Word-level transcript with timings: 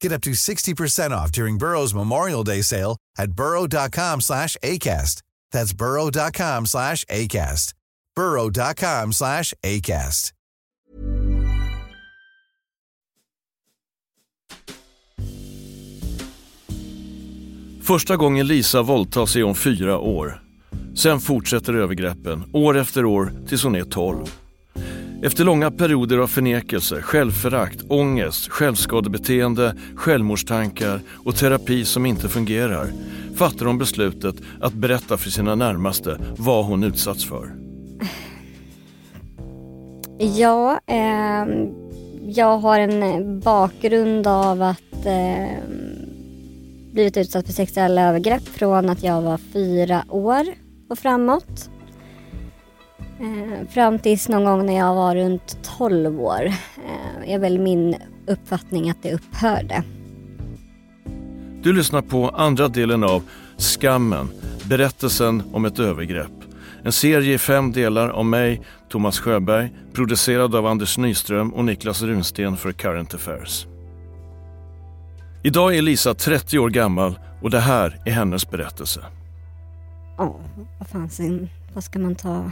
Get 0.00 0.12
up 0.12 0.22
to 0.22 0.30
60% 0.30 1.10
off 1.10 1.32
during 1.32 1.58
Burrow's 1.58 1.94
Memorial 1.94 2.44
Day 2.44 2.62
sale 2.62 2.96
at 3.18 3.32
burrow.com 3.32 4.20
slash 4.20 4.56
ACAST. 4.62 5.22
That's 5.52 5.72
burrow.com 5.72 6.66
slash 6.66 7.04
ACAST. 7.04 7.74
burrow.com 8.16 9.12
slash 9.12 9.54
ACAST. 9.62 10.32
Första 17.88 18.16
gången 18.16 18.46
Lisa 18.46 18.82
våldtas 18.82 19.36
är 19.36 19.42
hon 19.42 19.54
fyra 19.54 19.98
år. 19.98 20.42
Sen 20.94 21.20
fortsätter 21.20 21.74
övergreppen, 21.74 22.44
år 22.52 22.76
efter 22.76 23.04
år, 23.04 23.32
tills 23.48 23.64
hon 23.64 23.74
är 23.76 23.84
12. 23.84 24.24
Efter 25.22 25.44
långa 25.44 25.70
perioder 25.70 26.18
av 26.18 26.26
förnekelse, 26.26 27.02
självförakt, 27.02 27.84
ångest, 27.88 28.48
självskadebeteende, 28.48 29.74
självmordstankar 29.94 31.00
och 31.24 31.36
terapi 31.36 31.84
som 31.84 32.06
inte 32.06 32.28
fungerar 32.28 32.86
fattar 33.36 33.66
hon 33.66 33.78
beslutet 33.78 34.34
att 34.60 34.72
berätta 34.72 35.16
för 35.16 35.30
sina 35.30 35.54
närmaste 35.54 36.18
vad 36.38 36.64
hon 36.64 36.84
utsatts 36.84 37.24
för. 37.24 37.54
Ja, 40.20 40.80
eh, 40.86 41.46
jag 42.22 42.58
har 42.58 42.78
en 42.80 43.02
eh, 43.02 43.42
bakgrund 43.42 44.26
av 44.26 44.62
att 44.62 45.06
eh, 45.06 45.62
blivit 46.92 47.16
utsatt 47.16 47.46
för 47.46 47.52
sexuella 47.52 48.08
övergrepp 48.08 48.48
från 48.48 48.90
att 48.90 49.02
jag 49.02 49.22
var 49.22 49.38
fyra 49.38 50.04
år 50.08 50.46
och 50.90 50.98
framåt. 50.98 51.70
Eh, 53.20 53.68
fram 53.68 53.98
tills 53.98 54.28
någon 54.28 54.44
gång 54.44 54.66
när 54.66 54.76
jag 54.76 54.94
var 54.94 55.14
runt 55.14 55.58
12 55.78 56.20
år 56.20 56.46
eh, 56.46 57.32
är 57.34 57.38
väl 57.38 57.58
min 57.58 57.96
uppfattning 58.26 58.90
att 58.90 59.02
det 59.02 59.14
upphörde. 59.14 59.82
Du 61.62 61.72
lyssnar 61.72 62.02
på 62.02 62.28
andra 62.28 62.68
delen 62.68 63.04
av 63.04 63.22
Skammen, 63.56 64.30
berättelsen 64.68 65.42
om 65.52 65.64
ett 65.64 65.78
övergrepp. 65.78 66.32
En 66.84 66.92
serie 66.92 67.34
i 67.34 67.38
fem 67.38 67.72
delar 67.72 68.10
om 68.10 68.30
mig, 68.30 68.62
Thomas 68.88 69.18
Sjöberg, 69.18 69.72
producerad 69.92 70.54
av 70.54 70.66
Anders 70.66 70.98
Nyström 70.98 71.54
och 71.54 71.64
Niklas 71.64 72.02
Runsten 72.02 72.56
för 72.56 72.72
Current 72.72 73.14
Affairs. 73.14 73.66
Idag 75.42 75.76
är 75.76 75.82
Lisa 75.82 76.14
30 76.14 76.58
år 76.58 76.70
gammal 76.70 77.18
och 77.42 77.50
det 77.50 77.60
här 77.60 78.00
är 78.04 78.10
hennes 78.10 78.50
berättelse. 78.50 79.00
Ja, 80.18 80.24
oh, 80.24 80.36
vad 80.78 80.88
fanns 80.88 81.20
Vad 81.74 81.84
ska 81.84 81.98
man 81.98 82.14
ta? 82.14 82.50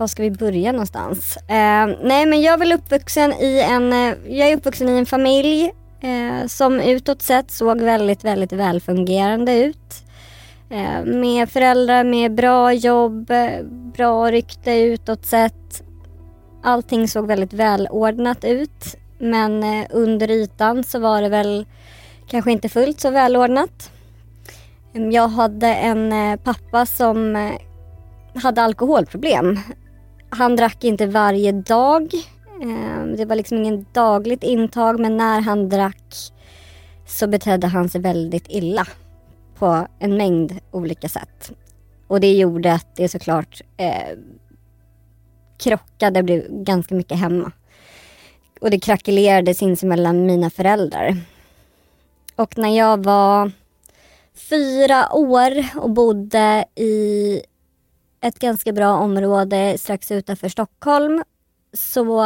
Var 0.00 0.06
ska 0.06 0.22
vi 0.22 0.30
börja 0.30 0.72
någonstans? 0.72 1.36
Eh, 1.36 1.86
nej 2.02 2.26
men 2.26 2.40
jag 2.42 2.54
är 2.54 2.58
väl 2.58 2.72
uppvuxen 2.72 3.32
i 3.32 3.60
en, 3.70 3.92
eh, 3.92 4.38
jag 4.38 4.50
är 4.50 4.56
uppvuxen 4.56 4.88
i 4.88 4.98
en 4.98 5.06
familj 5.06 5.72
eh, 6.00 6.46
som 6.46 6.80
utåt 6.80 7.22
sett 7.22 7.50
såg 7.50 7.80
väldigt, 7.80 8.24
väldigt 8.24 8.52
välfungerande 8.52 9.58
ut. 9.64 10.04
Eh, 10.70 11.04
med 11.04 11.50
föräldrar 11.50 12.04
med 12.04 12.34
bra 12.34 12.72
jobb, 12.72 13.32
bra 13.94 14.30
rykte 14.30 14.72
utåt 14.80 15.26
sett. 15.26 15.82
Allting 16.62 17.08
såg 17.08 17.26
väldigt 17.26 17.52
välordnat 17.52 18.44
ut. 18.44 18.96
Men 19.18 19.62
eh, 19.62 19.86
under 19.90 20.30
ytan 20.30 20.84
så 20.84 20.98
var 20.98 21.22
det 21.22 21.28
väl 21.28 21.66
kanske 22.26 22.52
inte 22.52 22.68
fullt 22.68 23.00
så 23.00 23.10
välordnat. 23.10 23.90
Jag 24.92 25.28
hade 25.28 25.74
en 25.74 26.12
eh, 26.12 26.36
pappa 26.36 26.86
som 26.86 27.36
eh, 27.36 27.52
hade 28.34 28.62
alkoholproblem. 28.62 29.58
Han 30.30 30.56
drack 30.56 30.84
inte 30.84 31.06
varje 31.06 31.52
dag. 31.52 32.12
Ehm, 32.62 33.16
det 33.16 33.24
var 33.24 33.36
liksom 33.36 33.58
ingen 33.58 33.86
dagligt 33.92 34.42
intag 34.42 35.00
men 35.00 35.16
när 35.16 35.40
han 35.40 35.68
drack 35.68 36.14
så 37.06 37.26
betedde 37.26 37.66
han 37.66 37.88
sig 37.88 38.00
väldigt 38.00 38.46
illa 38.48 38.86
på 39.58 39.86
en 39.98 40.16
mängd 40.16 40.58
olika 40.70 41.08
sätt. 41.08 41.52
Och 42.06 42.20
det 42.20 42.32
gjorde 42.32 42.72
att 42.72 42.96
det 42.96 43.08
såklart 43.08 43.60
eh, 43.76 44.18
krockade, 45.58 46.22
blev 46.22 46.46
ganska 46.50 46.94
mycket 46.94 47.18
hemma. 47.18 47.52
Och 48.60 48.70
det 48.70 48.80
krackelerade 48.80 49.54
sinsemellan 49.54 50.26
mina 50.26 50.50
föräldrar. 50.50 51.16
Och 52.36 52.58
när 52.58 52.76
jag 52.76 53.04
var 53.04 53.52
fyra 54.34 55.12
år 55.12 55.66
och 55.76 55.90
bodde 55.90 56.64
i 56.74 57.42
ett 58.20 58.38
ganska 58.38 58.72
bra 58.72 58.98
område 58.98 59.78
strax 59.78 60.10
utanför 60.10 60.48
Stockholm 60.48 61.24
så 61.72 62.24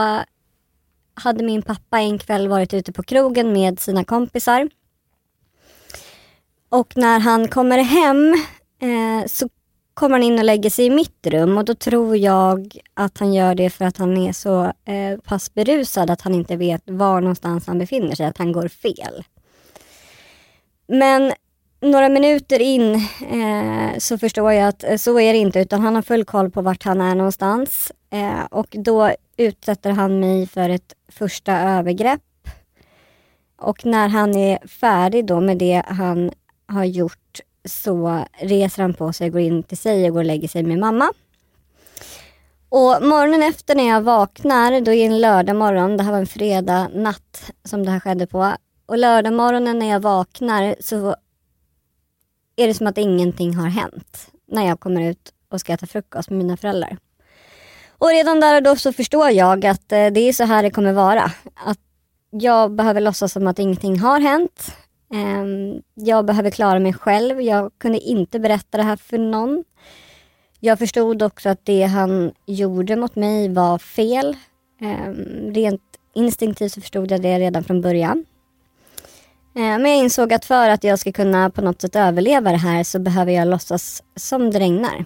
hade 1.14 1.44
min 1.44 1.62
pappa 1.62 1.98
en 1.98 2.18
kväll 2.18 2.48
varit 2.48 2.74
ute 2.74 2.92
på 2.92 3.02
krogen 3.02 3.52
med 3.52 3.80
sina 3.80 4.04
kompisar. 4.04 4.68
Och 6.68 6.96
när 6.96 7.20
han 7.20 7.48
kommer 7.48 7.78
hem 7.78 8.34
eh, 8.78 9.26
så 9.26 9.48
kommer 9.94 10.16
han 10.16 10.22
in 10.22 10.38
och 10.38 10.44
lägger 10.44 10.70
sig 10.70 10.86
i 10.86 10.90
mitt 10.90 11.26
rum 11.26 11.58
och 11.58 11.64
då 11.64 11.74
tror 11.74 12.16
jag 12.16 12.78
att 12.94 13.18
han 13.18 13.34
gör 13.34 13.54
det 13.54 13.70
för 13.70 13.84
att 13.84 13.96
han 13.96 14.16
är 14.16 14.32
så 14.32 14.64
eh, 14.64 15.20
pass 15.24 15.54
berusad 15.54 16.10
att 16.10 16.20
han 16.20 16.34
inte 16.34 16.56
vet 16.56 16.82
var 16.84 17.20
någonstans 17.20 17.66
han 17.66 17.78
befinner 17.78 18.14
sig, 18.14 18.26
att 18.26 18.38
han 18.38 18.52
går 18.52 18.68
fel. 18.68 19.24
Men 20.86 21.32
några 21.84 22.08
minuter 22.08 22.60
in 22.60 22.94
eh, 23.30 23.98
så 23.98 24.18
förstår 24.18 24.52
jag 24.52 24.68
att 24.68 24.84
eh, 24.84 24.96
så 24.96 25.20
är 25.20 25.32
det 25.32 25.38
inte 25.38 25.60
utan 25.60 25.80
han 25.80 25.94
har 25.94 26.02
full 26.02 26.24
koll 26.24 26.50
på 26.50 26.62
vart 26.62 26.82
han 26.82 27.00
är 27.00 27.14
någonstans. 27.14 27.92
Eh, 28.10 28.44
och 28.50 28.66
då 28.70 29.10
utsätter 29.36 29.90
han 29.90 30.20
mig 30.20 30.46
för 30.46 30.68
ett 30.68 30.94
första 31.08 31.60
övergrepp. 31.60 32.20
Och 33.58 33.86
när 33.86 34.08
han 34.08 34.36
är 34.36 34.68
färdig 34.68 35.26
då 35.26 35.40
med 35.40 35.58
det 35.58 35.82
han 35.86 36.30
har 36.66 36.84
gjort 36.84 37.40
så 37.64 38.24
reser 38.38 38.82
han 38.82 38.94
på 38.94 39.12
sig, 39.12 39.30
går 39.30 39.40
in 39.40 39.62
till 39.62 39.78
sig 39.78 40.06
och 40.06 40.12
går 40.12 40.20
och 40.20 40.24
lägger 40.24 40.48
sig 40.48 40.62
med 40.62 40.78
mamma. 40.78 41.12
Och 42.68 43.02
morgonen 43.02 43.42
efter 43.42 43.74
när 43.74 43.88
jag 43.88 44.00
vaknar, 44.00 44.80
då 44.80 44.92
är 44.92 44.96
det 44.96 45.14
en 45.14 45.20
lördag 45.20 45.56
morgon, 45.56 45.96
det 45.96 46.02
här 46.02 46.12
var 46.12 46.18
en 46.18 46.26
fredag 46.26 46.88
natt 46.94 47.52
som 47.64 47.84
det 47.84 47.90
här 47.90 48.00
skedde 48.00 48.26
på. 48.26 48.52
Och 48.86 48.98
lördag 48.98 49.32
morgonen 49.32 49.78
när 49.78 49.90
jag 49.90 50.00
vaknar 50.00 50.76
så 50.80 51.16
är 52.56 52.66
det 52.66 52.74
som 52.74 52.86
att 52.86 52.98
ingenting 52.98 53.54
har 53.54 53.68
hänt 53.68 54.28
när 54.46 54.66
jag 54.66 54.80
kommer 54.80 55.10
ut 55.10 55.32
och 55.48 55.60
ska 55.60 55.72
äta 55.72 55.86
frukost 55.86 56.30
med 56.30 56.38
mina 56.38 56.56
föräldrar. 56.56 56.98
Och 57.98 58.08
redan 58.10 58.40
där 58.40 58.56
och 58.56 58.62
då 58.62 58.76
så 58.76 58.92
förstår 58.92 59.30
jag 59.30 59.66
att 59.66 59.92
eh, 59.92 60.06
det 60.06 60.20
är 60.20 60.32
så 60.32 60.44
här 60.44 60.62
det 60.62 60.70
kommer 60.70 60.92
vara. 60.92 61.32
Att 61.54 61.78
jag 62.30 62.72
behöver 62.72 63.00
låtsas 63.00 63.32
som 63.32 63.46
att 63.46 63.58
ingenting 63.58 63.98
har 63.98 64.20
hänt. 64.20 64.76
Ehm, 65.14 65.82
jag 65.94 66.24
behöver 66.24 66.50
klara 66.50 66.78
mig 66.78 66.92
själv. 66.92 67.42
Jag 67.42 67.72
kunde 67.78 67.98
inte 67.98 68.40
berätta 68.40 68.78
det 68.78 68.84
här 68.84 68.96
för 68.96 69.18
någon. 69.18 69.64
Jag 70.60 70.78
förstod 70.78 71.22
också 71.22 71.48
att 71.48 71.64
det 71.64 71.82
han 71.82 72.32
gjorde 72.46 72.96
mot 72.96 73.16
mig 73.16 73.48
var 73.48 73.78
fel. 73.78 74.36
Ehm, 74.80 75.54
rent 75.54 75.82
instinktivt 76.14 76.72
så 76.72 76.80
förstod 76.80 77.10
jag 77.10 77.22
det 77.22 77.38
redan 77.38 77.64
från 77.64 77.80
början. 77.80 78.24
Eh, 79.56 79.62
men 79.62 79.86
jag 79.86 79.96
insåg 79.96 80.32
att 80.32 80.44
för 80.44 80.70
att 80.70 80.84
jag 80.84 80.98
ska 80.98 81.12
kunna 81.12 81.50
på 81.50 81.62
något 81.62 81.80
sätt 81.80 81.96
överleva 81.96 82.50
det 82.50 82.56
här 82.56 82.84
så 82.84 82.98
behöver 82.98 83.32
jag 83.32 83.48
låtsas 83.48 84.02
som 84.16 84.50
det 84.50 84.58
regnar. 84.58 85.04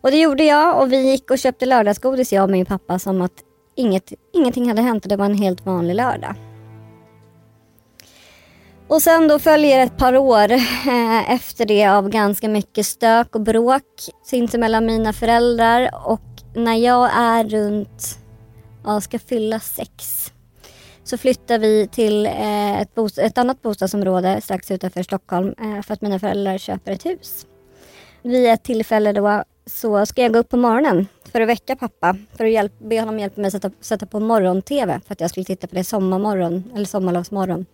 Och 0.00 0.10
det 0.10 0.20
gjorde 0.20 0.44
jag 0.44 0.82
och 0.82 0.92
vi 0.92 1.10
gick 1.10 1.30
och 1.30 1.38
köpte 1.38 1.66
lördagsgodis 1.66 2.32
jag 2.32 2.44
och 2.44 2.50
min 2.50 2.66
pappa 2.66 2.98
som 2.98 3.22
att 3.22 3.32
inget, 3.76 4.12
ingenting 4.32 4.68
hade 4.68 4.82
hänt 4.82 5.04
och 5.04 5.08
det 5.08 5.16
var 5.16 5.24
en 5.24 5.38
helt 5.38 5.66
vanlig 5.66 5.94
lördag. 5.94 6.34
Och 8.88 9.02
sen 9.02 9.28
då 9.28 9.38
följer 9.38 9.78
ett 9.78 9.96
par 9.96 10.16
år 10.16 10.52
eh, 10.52 11.30
efter 11.30 11.66
det 11.66 11.86
av 11.86 12.08
ganska 12.08 12.48
mycket 12.48 12.86
stök 12.86 13.34
och 13.34 13.40
bråk 13.40 13.84
sinsemellan 14.24 14.86
mina 14.86 15.12
föräldrar 15.12 15.90
och 16.06 16.20
när 16.54 16.74
jag 16.74 17.10
är 17.14 17.44
runt, 17.44 18.18
ja 18.84 19.00
ska 19.00 19.18
fylla 19.18 19.60
sex 19.60 20.32
så 21.10 21.18
flyttar 21.18 21.58
vi 21.58 21.88
till 21.92 22.26
eh, 22.26 22.80
ett, 22.80 22.98
ett, 22.98 23.18
ett, 23.18 23.38
annat 23.38 23.62
bostadsområde 23.62 24.40
strax 24.40 24.70
utanför 24.70 25.02
Stockholm 25.02 25.54
eh, 25.60 25.82
för 25.82 25.94
att 25.94 26.00
mina 26.00 26.18
föräldrar 26.18 26.58
köper 26.58 26.92
ett 26.92 27.06
hus. 27.06 27.46
Vid 28.22 28.50
ett 28.50 28.62
tillfälle 28.62 29.12
då 29.12 29.44
så 29.66 30.06
ska 30.06 30.22
jag 30.22 30.32
gå 30.32 30.38
upp 30.38 30.48
på 30.48 30.56
morgonen 30.56 31.06
för 31.32 31.40
att 31.40 31.48
väcka 31.48 31.76
pappa. 31.76 32.16
För 32.36 32.44
att 32.44 32.50
hjälp, 32.50 32.72
be 32.78 33.00
honom 33.00 33.18
hjälpa 33.18 33.40
mig 33.40 33.48
att 33.48 33.52
sätta, 33.52 33.70
sätta 33.80 34.06
på 34.06 34.20
morgon-tv 34.20 35.00
för 35.06 35.12
att 35.12 35.20
jag 35.20 35.30
skulle 35.30 35.44
titta 35.44 35.66
på 35.66 35.74
det 35.74 35.84
sommarmorgon, 35.84 36.72
eller 36.74 36.86
sommarlovsmorgon. 36.86 37.66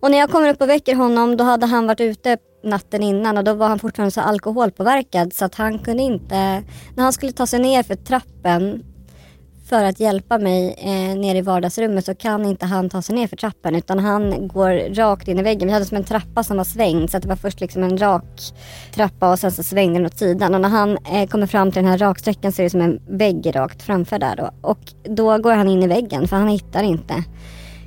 Och 0.00 0.10
när 0.10 0.18
jag 0.18 0.30
kommer 0.30 0.48
upp 0.48 0.60
och 0.60 0.68
väcker 0.68 0.94
honom 0.94 1.36
då 1.36 1.44
hade 1.44 1.66
han 1.66 1.86
varit 1.86 2.00
ute 2.00 2.38
natten 2.62 3.02
innan 3.02 3.38
och 3.38 3.44
då 3.44 3.54
var 3.54 3.68
han 3.68 3.78
fortfarande 3.78 4.10
så 4.10 4.20
alkoholpåverkad 4.20 5.32
så 5.32 5.44
att 5.44 5.54
han 5.54 5.78
kunde 5.78 6.02
inte, 6.02 6.62
när 6.96 7.04
han 7.04 7.12
skulle 7.12 7.32
ta 7.32 7.46
sig 7.46 7.60
ner 7.60 7.82
för 7.82 7.94
trappen 7.94 8.84
för 9.70 9.84
att 9.84 10.00
hjälpa 10.00 10.38
mig 10.38 10.74
eh, 10.78 11.18
ner 11.18 11.34
i 11.34 11.40
vardagsrummet 11.40 12.04
så 12.04 12.14
kan 12.14 12.44
inte 12.44 12.66
han 12.66 12.90
ta 12.90 13.02
sig 13.02 13.14
ner 13.14 13.26
för 13.26 13.36
trappen 13.36 13.74
utan 13.74 13.98
han 13.98 14.48
går 14.48 14.94
rakt 14.94 15.28
in 15.28 15.38
i 15.38 15.42
väggen. 15.42 15.68
Vi 15.68 15.72
hade 15.72 15.84
som 15.84 15.96
en 15.96 16.04
trappa 16.04 16.44
som 16.44 16.56
var 16.56 16.64
svängd 16.64 17.10
så 17.10 17.16
att 17.16 17.22
det 17.22 17.28
var 17.28 17.36
först 17.36 17.60
liksom 17.60 17.82
en 17.82 17.98
rak 17.98 18.40
trappa 18.94 19.30
och 19.30 19.38
sen 19.38 19.52
så 19.52 19.62
svängde 19.62 19.98
den 19.98 20.06
åt 20.06 20.18
sidan. 20.18 20.54
Och 20.54 20.60
när 20.60 20.68
han 20.68 20.98
eh, 21.12 21.28
kommer 21.28 21.46
fram 21.46 21.72
till 21.72 21.82
den 21.82 21.90
här 21.90 21.98
raksträckan 21.98 22.52
så 22.52 22.62
är 22.62 22.64
det 22.64 22.70
som 22.70 22.80
en 22.80 23.00
vägg 23.08 23.56
rakt 23.56 23.82
framför 23.82 24.18
där 24.18 24.36
då. 24.36 24.50
Och 24.60 24.78
då 25.02 25.38
går 25.38 25.52
han 25.52 25.68
in 25.68 25.82
i 25.82 25.86
väggen 25.86 26.28
för 26.28 26.36
han 26.36 26.48
hittar 26.48 26.82
inte 26.82 27.24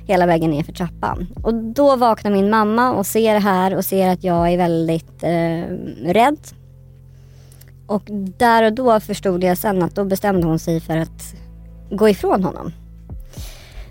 hela 0.06 0.26
vägen 0.26 0.50
ner 0.50 0.62
för 0.62 0.72
trappan. 0.72 1.26
Och 1.42 1.54
då 1.54 1.96
vaknar 1.96 2.30
min 2.30 2.50
mamma 2.50 2.92
och 2.92 3.06
ser 3.06 3.34
det 3.34 3.40
här 3.40 3.76
och 3.76 3.84
ser 3.84 4.08
att 4.08 4.24
jag 4.24 4.52
är 4.52 4.56
väldigt 4.56 5.22
eh, 5.22 6.12
rädd. 6.12 6.38
Och 7.86 8.02
där 8.38 8.62
och 8.62 8.72
då 8.72 9.00
förstod 9.00 9.44
jag 9.44 9.58
sen 9.58 9.82
att 9.82 9.94
då 9.94 10.04
bestämde 10.04 10.46
hon 10.46 10.58
sig 10.58 10.80
för 10.80 10.96
att 10.96 11.34
gå 11.96 12.08
ifrån 12.08 12.44
honom. 12.44 12.72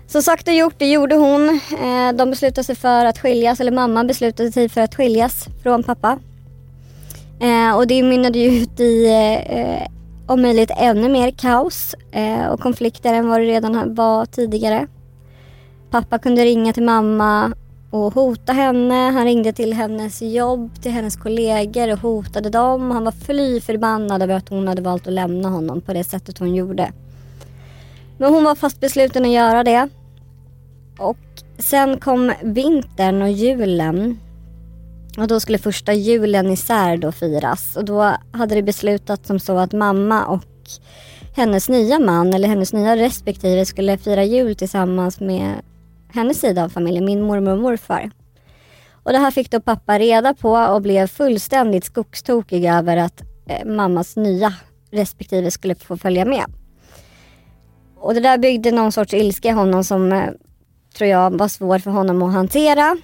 Så 0.06 0.22
sagt 0.22 0.48
och 0.48 0.54
gjort, 0.54 0.74
det 0.78 0.90
gjorde 0.90 1.14
hon. 1.14 1.60
Eh, 1.80 2.12
de 2.16 2.30
beslutade 2.30 2.64
sig 2.64 2.74
för 2.74 3.04
att 3.04 3.18
skiljas, 3.18 3.60
eller 3.60 3.72
mamma 3.72 4.04
beslutade 4.04 4.52
sig 4.52 4.68
för 4.68 4.80
att 4.80 4.94
skiljas 4.94 5.46
från 5.62 5.82
pappa. 5.82 6.18
Eh, 7.40 7.76
och 7.76 7.86
det 7.86 8.02
mynnade 8.02 8.38
ju 8.38 8.62
ut 8.62 8.80
i 8.80 9.06
eh, 9.50 9.88
om 10.26 10.42
möjligt 10.42 10.70
ännu 10.76 11.08
mer 11.08 11.30
kaos 11.30 11.94
och 12.50 12.60
konflikter 12.60 13.14
än 13.14 13.28
vad 13.28 13.40
det 13.40 13.46
redan 13.46 13.94
var 13.94 14.26
tidigare. 14.26 14.86
Pappa 15.90 16.18
kunde 16.18 16.44
ringa 16.44 16.72
till 16.72 16.82
mamma 16.82 17.52
och 17.90 18.14
hota 18.14 18.52
henne. 18.52 18.94
Han 18.94 19.24
ringde 19.24 19.52
till 19.52 19.72
hennes 19.72 20.22
jobb, 20.22 20.82
till 20.82 20.92
hennes 20.92 21.16
kollegor 21.16 21.92
och 21.92 21.98
hotade 21.98 22.50
dem. 22.50 22.90
Han 22.90 23.04
var 23.04 23.12
fly 23.12 23.60
förbannad 23.60 24.22
över 24.22 24.34
att 24.34 24.48
hon 24.48 24.68
hade 24.68 24.82
valt 24.82 25.06
att 25.06 25.12
lämna 25.12 25.48
honom 25.48 25.80
på 25.80 25.92
det 25.92 26.04
sättet 26.04 26.38
hon 26.38 26.54
gjorde. 26.54 26.92
Men 28.18 28.34
hon 28.34 28.44
var 28.44 28.54
fast 28.54 28.80
besluten 28.80 29.24
att 29.24 29.30
göra 29.30 29.64
det. 29.64 29.88
Och 30.98 31.18
sen 31.58 32.00
kom 32.00 32.32
vintern 32.42 33.22
och 33.22 33.30
julen. 33.30 34.18
Och 35.18 35.28
då 35.28 35.40
skulle 35.40 35.58
första 35.58 35.92
julen 35.92 36.50
isär 36.50 36.96
då 36.96 37.12
firas. 37.12 37.76
Och 37.76 37.84
då 37.84 38.16
hade 38.32 38.54
det 38.54 38.62
beslutat 38.62 39.26
som 39.26 39.40
så 39.40 39.58
att 39.58 39.72
mamma 39.72 40.26
och 40.26 40.44
hennes 41.36 41.68
nya 41.68 41.98
man 41.98 42.34
eller 42.34 42.48
hennes 42.48 42.72
nya 42.72 42.96
respektive 42.96 43.64
skulle 43.64 43.98
fira 43.98 44.24
jul 44.24 44.56
tillsammans 44.56 45.20
med 45.20 45.54
hennes 46.12 46.40
sida 46.40 46.64
av 46.64 46.68
familjen, 46.68 47.04
min 47.04 47.22
mormor 47.22 47.52
och 47.52 47.58
morfar. 47.58 48.10
Och 48.92 49.12
det 49.12 49.18
här 49.18 49.30
fick 49.30 49.50
då 49.50 49.60
pappa 49.60 49.98
reda 49.98 50.34
på 50.34 50.50
och 50.50 50.82
blev 50.82 51.06
fullständigt 51.06 51.84
skogstokig 51.84 52.64
över 52.64 52.96
att 52.96 53.22
eh, 53.46 53.66
mammas 53.66 54.16
nya 54.16 54.54
respektive 54.90 55.50
skulle 55.50 55.74
få 55.74 55.96
följa 55.96 56.24
med. 56.24 56.44
Och 58.04 58.14
det 58.14 58.20
där 58.20 58.38
byggde 58.38 58.70
någon 58.70 58.92
sorts 58.92 59.14
ilska 59.14 59.48
i 59.48 59.52
honom 59.52 59.84
som 59.84 60.12
eh, 60.12 60.30
tror 60.96 61.10
jag 61.10 61.38
var 61.38 61.48
svår 61.48 61.78
för 61.78 61.90
honom 61.90 62.22
att 62.22 62.32
hantera. 62.32 62.96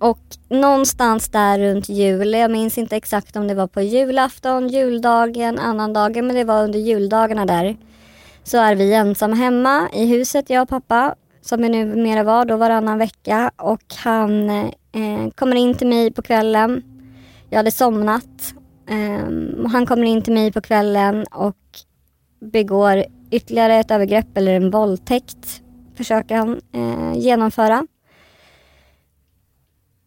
Och 0.00 0.18
någonstans 0.48 1.28
där 1.28 1.58
runt 1.58 1.88
jul, 1.88 2.32
jag 2.32 2.50
minns 2.50 2.78
inte 2.78 2.96
exakt 2.96 3.36
om 3.36 3.48
det 3.48 3.54
var 3.54 3.66
på 3.66 3.80
julafton, 3.80 4.68
juldagen, 4.68 5.58
annandagen, 5.58 6.26
men 6.26 6.36
det 6.36 6.44
var 6.44 6.64
under 6.64 6.78
juldagarna 6.78 7.46
där. 7.46 7.76
Så 8.44 8.58
är 8.58 8.74
vi 8.74 8.94
ensamma 8.94 9.36
hemma 9.36 9.88
i 9.92 10.06
huset, 10.06 10.50
jag 10.50 10.62
och 10.62 10.68
pappa, 10.68 11.14
som 11.40 11.62
vi 11.62 11.68
numera 11.68 12.22
var 12.22 12.44
då 12.44 12.56
varannan 12.56 12.98
vecka. 12.98 13.50
Och 13.56 13.94
han 13.96 14.50
eh, 14.50 15.30
kommer 15.34 15.56
in 15.56 15.74
till 15.74 15.88
mig 15.88 16.12
på 16.12 16.22
kvällen. 16.22 16.82
Jag 17.50 17.56
hade 17.56 17.70
somnat. 17.70 18.54
Eh, 18.88 19.68
han 19.72 19.86
kommer 19.86 20.06
in 20.06 20.22
till 20.22 20.32
mig 20.32 20.52
på 20.52 20.60
kvällen 20.60 21.24
och 21.24 21.56
begår 22.40 23.04
ytterligare 23.34 23.74
ett 23.74 23.90
övergrepp 23.90 24.36
eller 24.36 24.54
en 24.54 24.70
våldtäkt 24.70 25.62
försöker 25.94 26.36
han 26.36 26.60
eh, 26.72 27.18
genomföra. 27.18 27.86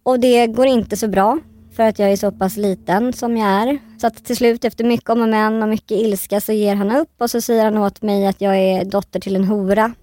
Och 0.04 0.20
det 0.20 0.48
går 0.48 0.66
inte 0.66 0.98
så 0.98 1.08
bra 1.08 1.40
för 1.76 1.84
att 1.84 2.00
jag 2.00 2.12
är 2.12 2.18
så 2.18 2.32
pass 2.32 2.58
liten 2.58 3.14
som 3.14 3.38
jag 3.38 3.50
är. 3.50 3.80
Så 4.02 4.08
att 4.08 4.26
till 4.26 4.38
slut 4.38 4.66
efter 4.66 4.84
mycket 4.84 5.10
om 5.10 5.22
och 5.22 5.30
men 5.30 5.64
och 5.64 5.70
mycket 5.70 5.92
ilska 5.98 6.42
så 6.42 6.52
ger 6.52 6.76
han 6.76 6.92
upp 6.92 7.12
och 7.18 7.32
så 7.32 7.42
säger 7.42 7.64
han 7.64 7.78
åt 7.78 8.02
mig 8.02 8.28
att 8.28 8.42
jag 8.42 8.58
är 8.58 8.86
dotter 8.86 9.20
till 9.20 9.36
en 9.36 9.44
hora. 9.44 9.94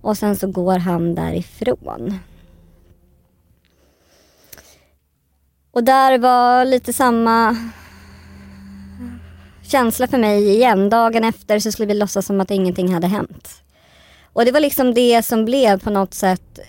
Och 0.00 0.18
sen 0.18 0.36
så 0.36 0.46
går 0.46 0.78
han 0.78 1.14
därifrån. 1.14 2.18
Och 5.70 5.84
där 5.84 6.18
var 6.18 6.64
lite 6.64 6.92
samma 6.92 7.56
känsla 9.74 10.06
för 10.06 10.18
mig 10.18 10.48
igen. 10.48 10.90
Dagen 10.90 11.24
efter 11.24 11.58
så 11.58 11.72
skulle 11.72 11.86
vi 11.86 11.94
låtsas 11.94 12.26
som 12.26 12.40
att 12.40 12.50
ingenting 12.50 12.94
hade 12.94 13.06
hänt. 13.06 13.48
Och 14.32 14.44
det 14.44 14.52
var 14.52 14.60
liksom 14.60 14.94
det 14.94 15.22
som 15.22 15.44
blev 15.44 15.80
på 15.80 15.90
något 15.90 16.14
sätt 16.14 16.60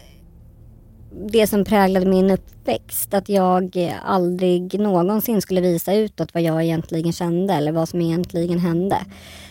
det 1.30 1.48
som 1.48 1.66
präglade 1.66 2.06
min 2.06 2.32
uppväxt. 2.32 3.14
Att 3.14 3.30
jag 3.30 3.94
aldrig 4.06 4.80
någonsin 4.80 5.42
skulle 5.42 5.62
visa 5.62 5.94
utåt 5.94 6.34
vad 6.34 6.44
jag 6.44 6.64
egentligen 6.64 7.14
kände 7.14 7.54
eller 7.54 7.72
vad 7.72 7.90
som 7.90 8.02
egentligen 8.02 8.60
hände. 8.60 8.98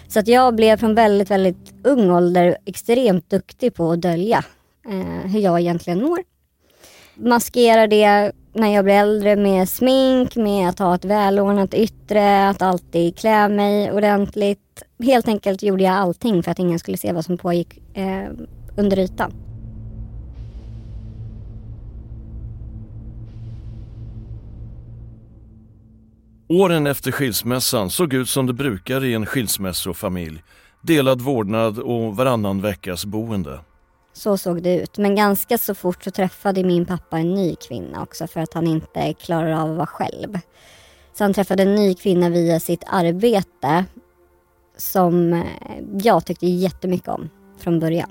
Så 0.09 0.19
att 0.19 0.29
jag 0.29 0.55
blev 0.55 0.77
från 0.77 0.95
väldigt, 0.95 1.31
väldigt 1.31 1.75
ung 1.85 2.11
ålder 2.11 2.57
extremt 2.65 3.31
duktig 3.31 3.75
på 3.75 3.93
att 3.93 4.01
dölja 4.01 4.45
eh, 4.89 5.31
hur 5.31 5.41
jag 5.41 5.61
egentligen 5.61 6.03
mår. 6.03 6.19
Maskera 7.17 7.87
det 7.87 8.33
när 8.53 8.75
jag 8.75 8.85
blir 8.85 8.95
äldre 8.95 9.37
med 9.37 9.69
smink, 9.69 10.37
med 10.37 10.69
att 10.69 10.79
ha 10.79 10.95
ett 10.95 11.05
välordnat 11.05 11.75
yttre, 11.75 12.49
att 12.49 12.63
alltid 12.63 13.19
klä 13.19 13.49
mig 13.49 13.93
ordentligt. 13.93 14.83
Helt 15.05 15.29
enkelt 15.29 15.63
gjorde 15.63 15.83
jag 15.83 15.95
allting 15.95 16.43
för 16.43 16.51
att 16.51 16.59
ingen 16.59 16.79
skulle 16.79 16.97
se 16.97 17.13
vad 17.13 17.25
som 17.25 17.39
pågick 17.39 17.97
eh, 17.97 18.31
under 18.77 18.99
ytan. 18.99 19.33
Åren 26.49 26.87
efter 26.87 27.13
skilsmässan 27.13 27.91
såg 27.91 28.15
ut 28.15 28.29
som 28.29 28.47
det 28.47 28.53
brukar 28.53 29.05
i 29.05 29.15
en 29.15 29.27
skilsmässofamilj. 29.27 30.43
Delad 30.83 31.21
vårdnad 31.21 31.79
och 31.79 32.17
varannan 32.17 32.61
veckas 32.61 33.05
boende. 33.05 33.61
Så 34.17 34.39
såg 34.39 34.63
det 34.63 34.81
ut. 34.81 34.99
Men 34.99 35.15
ganska 35.15 35.59
så 35.59 35.75
fort 35.75 36.05
så 36.05 36.11
träffade 36.11 36.65
min 36.65 36.87
pappa 36.87 37.19
en 37.19 37.35
ny 37.35 37.55
kvinna 37.55 38.03
också 38.03 38.27
för 38.27 38.41
att 38.41 38.55
han 38.55 38.67
inte 38.67 39.13
klarar 39.13 39.53
av 39.53 39.71
att 39.71 39.77
vara 39.77 39.87
själv. 39.87 40.39
Så 41.13 41.25
han 41.25 41.35
träffade 41.35 41.63
en 41.63 41.75
ny 41.75 41.95
kvinna 41.95 42.29
via 42.29 42.61
sitt 42.61 42.85
arbete 42.87 43.85
som 44.77 45.33
eh, 45.33 45.43
jag 46.03 46.27
tyckte 46.27 46.47
jättemycket 46.47 47.09
om 47.09 47.31
från 47.59 47.81
början. 47.81 48.11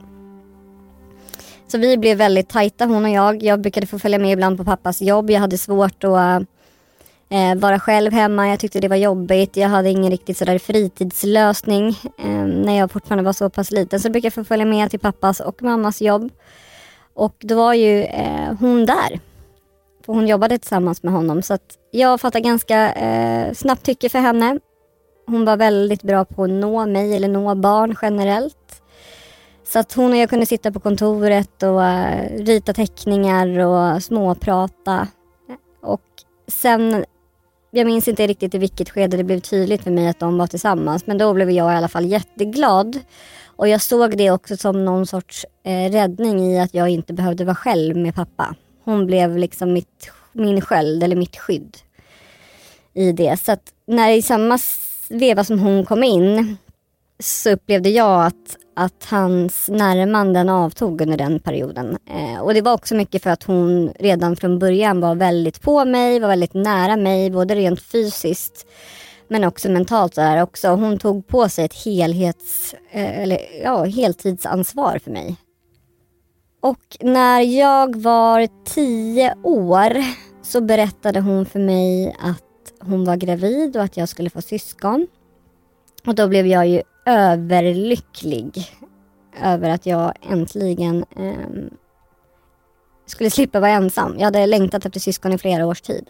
Så 1.67 1.77
vi 1.77 1.97
blev 1.97 2.17
väldigt 2.17 2.49
tajta 2.49 2.85
hon 2.85 3.05
och 3.05 3.11
jag. 3.11 3.43
Jag 3.43 3.61
brukade 3.61 3.87
få 3.87 3.99
följa 3.99 4.19
med 4.19 4.31
ibland 4.31 4.57
på 4.57 4.63
pappas 4.63 5.01
jobb. 5.01 5.29
Jag 5.29 5.39
hade 5.39 5.57
svårt 5.57 6.03
att 6.03 6.43
eh, 7.33 7.55
vara 7.55 7.79
själv 7.79 8.11
hemma. 8.11 8.49
Jag 8.49 8.59
tyckte 8.59 8.79
det 8.79 8.87
var 8.87 8.95
jobbigt. 8.95 9.57
Jag 9.57 9.69
hade 9.69 9.89
ingen 9.89 10.11
riktigt 10.11 10.37
sådär 10.37 10.59
fritidslösning 10.59 11.87
eh, 12.19 12.45
när 12.45 12.77
jag 12.77 12.91
fortfarande 12.91 13.23
var 13.23 13.33
så 13.33 13.49
pass 13.49 13.71
liten. 13.71 13.99
Så 13.99 14.09
brukade 14.09 14.25
jag 14.25 14.33
få 14.33 14.43
följa 14.43 14.65
med 14.65 14.89
till 14.89 14.99
pappas 14.99 15.39
och 15.39 15.63
mammas 15.63 16.01
jobb. 16.01 16.31
Och 17.13 17.35
då 17.39 17.55
var 17.55 17.73
ju 17.73 18.03
eh, 18.03 18.53
hon 18.59 18.85
där. 18.85 19.19
För 20.05 20.13
hon 20.13 20.27
jobbade 20.27 20.57
tillsammans 20.57 21.03
med 21.03 21.13
honom. 21.13 21.41
Så 21.41 21.53
att 21.53 21.77
jag 21.91 22.21
fattade 22.21 22.43
ganska 22.43 22.93
eh, 22.93 23.53
snabbt 23.53 23.83
tycke 23.83 24.09
för 24.09 24.19
henne. 24.19 24.59
Hon 25.27 25.45
var 25.45 25.57
väldigt 25.57 26.03
bra 26.03 26.25
på 26.25 26.43
att 26.43 26.49
nå 26.49 26.85
mig 26.85 27.15
eller 27.15 27.27
nå 27.27 27.55
barn 27.55 27.95
generellt. 28.01 28.81
Så 29.63 29.79
att 29.79 29.93
hon 29.93 30.11
och 30.11 30.17
jag 30.17 30.29
kunde 30.29 30.45
sitta 30.45 30.71
på 30.71 30.79
kontoret 30.79 31.63
och 31.63 31.83
eh, 31.83 32.29
rita 32.37 32.73
teckningar 32.73 33.59
och 33.59 34.03
småprata. 34.03 35.07
Och 35.81 36.01
sen, 36.47 37.05
jag 37.75 37.85
minns 37.85 38.07
inte 38.07 38.27
riktigt 38.27 38.55
i 38.55 38.57
vilket 38.57 38.89
skede 38.89 39.17
det 39.17 39.23
blev 39.23 39.39
tydligt 39.39 39.83
för 39.83 39.91
mig 39.91 40.07
att 40.07 40.19
de 40.19 40.37
var 40.37 40.47
tillsammans. 40.47 41.07
Men 41.07 41.17
då 41.17 41.33
blev 41.33 41.51
jag 41.51 41.73
i 41.73 41.75
alla 41.75 41.87
fall 41.87 42.05
jätteglad. 42.05 42.99
Och 43.45 43.67
jag 43.67 43.81
såg 43.81 44.17
det 44.17 44.31
också 44.31 44.57
som 44.57 44.85
någon 44.85 45.07
sorts 45.07 45.45
eh, 45.63 45.91
räddning 45.91 46.39
i 46.39 46.59
att 46.59 46.73
jag 46.73 46.89
inte 46.89 47.13
behövde 47.13 47.45
vara 47.45 47.55
själv 47.55 47.97
med 47.97 48.15
pappa. 48.15 48.55
Hon 48.83 49.05
blev 49.05 49.37
liksom 49.37 49.73
mitt, 49.73 50.11
min 50.31 50.61
sköld 50.61 51.03
eller 51.03 51.15
mitt 51.15 51.37
skydd 51.37 51.77
i 52.93 53.11
det. 53.11 53.39
Så 53.39 53.51
att 53.51 53.73
när 53.87 54.11
i 54.11 54.21
samma 54.21 54.59
veva 55.09 55.43
som 55.43 55.59
hon 55.59 55.85
kom 55.85 56.03
in 56.03 56.57
så 57.19 57.49
upplevde 57.49 57.89
jag 57.89 58.25
att, 58.25 58.57
att 58.75 59.05
hans 59.09 59.69
närmanden 59.69 60.49
avtog 60.49 61.01
under 61.01 61.17
den 61.17 61.39
perioden. 61.39 61.97
Eh, 62.09 62.41
och 62.41 62.53
det 62.53 62.61
var 62.61 62.73
också 62.73 62.95
mycket 62.95 63.23
för 63.23 63.29
att 63.29 63.43
hon 63.43 63.93
redan 63.99 64.35
från 64.35 64.59
början 64.59 64.99
var 65.01 65.15
väldigt 65.15 65.61
på 65.61 65.85
mig, 65.85 66.19
var 66.19 66.27
väldigt 66.27 66.53
nära 66.53 66.97
mig, 66.97 67.31
både 67.31 67.55
rent 67.55 67.81
fysiskt 67.81 68.67
men 69.27 69.43
också 69.43 69.69
mentalt. 69.69 70.15
Där 70.15 70.43
också. 70.43 70.67
Hon 70.67 70.99
tog 70.99 71.27
på 71.27 71.49
sig 71.49 71.65
ett 71.65 71.85
helhets, 71.85 72.75
eh, 72.91 73.19
eller, 73.19 73.39
ja, 73.63 73.83
heltidsansvar 73.83 74.99
för 75.03 75.11
mig. 75.11 75.35
Och 76.61 76.97
när 76.99 77.41
jag 77.41 77.95
var 77.95 78.47
tio 78.65 79.35
år 79.43 80.03
så 80.43 80.61
berättade 80.61 81.19
hon 81.19 81.45
för 81.45 81.59
mig 81.59 82.15
att 82.19 82.43
hon 82.79 83.05
var 83.05 83.15
gravid 83.15 83.77
och 83.77 83.83
att 83.83 83.97
jag 83.97 84.09
skulle 84.09 84.29
få 84.29 84.41
syskon. 84.41 85.07
Och 86.05 86.15
då 86.15 86.27
blev 86.27 86.47
jag 86.47 86.67
ju 86.67 86.81
överlycklig 87.05 88.67
över 89.43 89.69
att 89.69 89.85
jag 89.85 90.13
äntligen 90.21 91.05
eh, 91.17 91.63
skulle 93.05 93.29
slippa 93.29 93.59
vara 93.59 93.71
ensam. 93.71 94.15
Jag 94.17 94.25
hade 94.25 94.45
längtat 94.45 94.85
efter 94.85 94.99
syskon 94.99 95.33
i 95.33 95.37
flera 95.37 95.65
års 95.65 95.81
tid. 95.81 96.09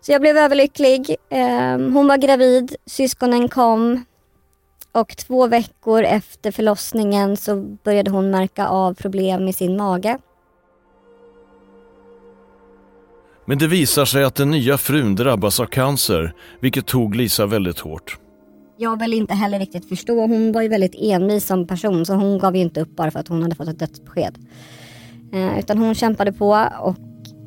Så 0.00 0.12
jag 0.12 0.20
blev 0.20 0.36
överlycklig. 0.36 1.16
Eh, 1.28 1.78
hon 1.78 2.06
var 2.06 2.16
gravid, 2.16 2.76
syskonen 2.86 3.48
kom 3.48 4.04
och 4.92 5.16
två 5.16 5.46
veckor 5.46 6.02
efter 6.02 6.50
förlossningen 6.50 7.36
så 7.36 7.56
började 7.56 8.10
hon 8.10 8.30
märka 8.30 8.68
av 8.68 8.94
problem 8.94 9.48
i 9.48 9.52
sin 9.52 9.76
mage. 9.76 10.18
Men 13.44 13.58
det 13.58 13.66
visar 13.66 14.04
sig 14.04 14.24
att 14.24 14.34
den 14.34 14.50
nya 14.50 14.78
frun 14.78 15.14
drabbas 15.14 15.60
av 15.60 15.66
cancer, 15.66 16.34
vilket 16.60 16.86
tog 16.86 17.14
Lisa 17.14 17.46
väldigt 17.46 17.78
hårt. 17.78 18.18
Jag 18.82 18.98
väl 18.98 19.12
inte 19.12 19.34
heller 19.34 19.58
riktigt 19.58 19.88
förstå. 19.88 20.26
Hon 20.26 20.52
var 20.52 20.62
ju 20.62 20.68
väldigt 20.68 20.94
envis 20.98 21.46
som 21.46 21.66
person 21.66 22.06
så 22.06 22.14
hon 22.14 22.38
gav 22.38 22.56
ju 22.56 22.62
inte 22.62 22.80
upp 22.80 22.96
bara 22.96 23.10
för 23.10 23.18
att 23.18 23.28
hon 23.28 23.42
hade 23.42 23.54
fått 23.54 23.68
ett 23.68 23.78
dödsbesked. 23.78 24.38
Eh, 25.32 25.58
utan 25.58 25.78
hon 25.78 25.94
kämpade 25.94 26.32
på 26.32 26.68
och 26.80 26.96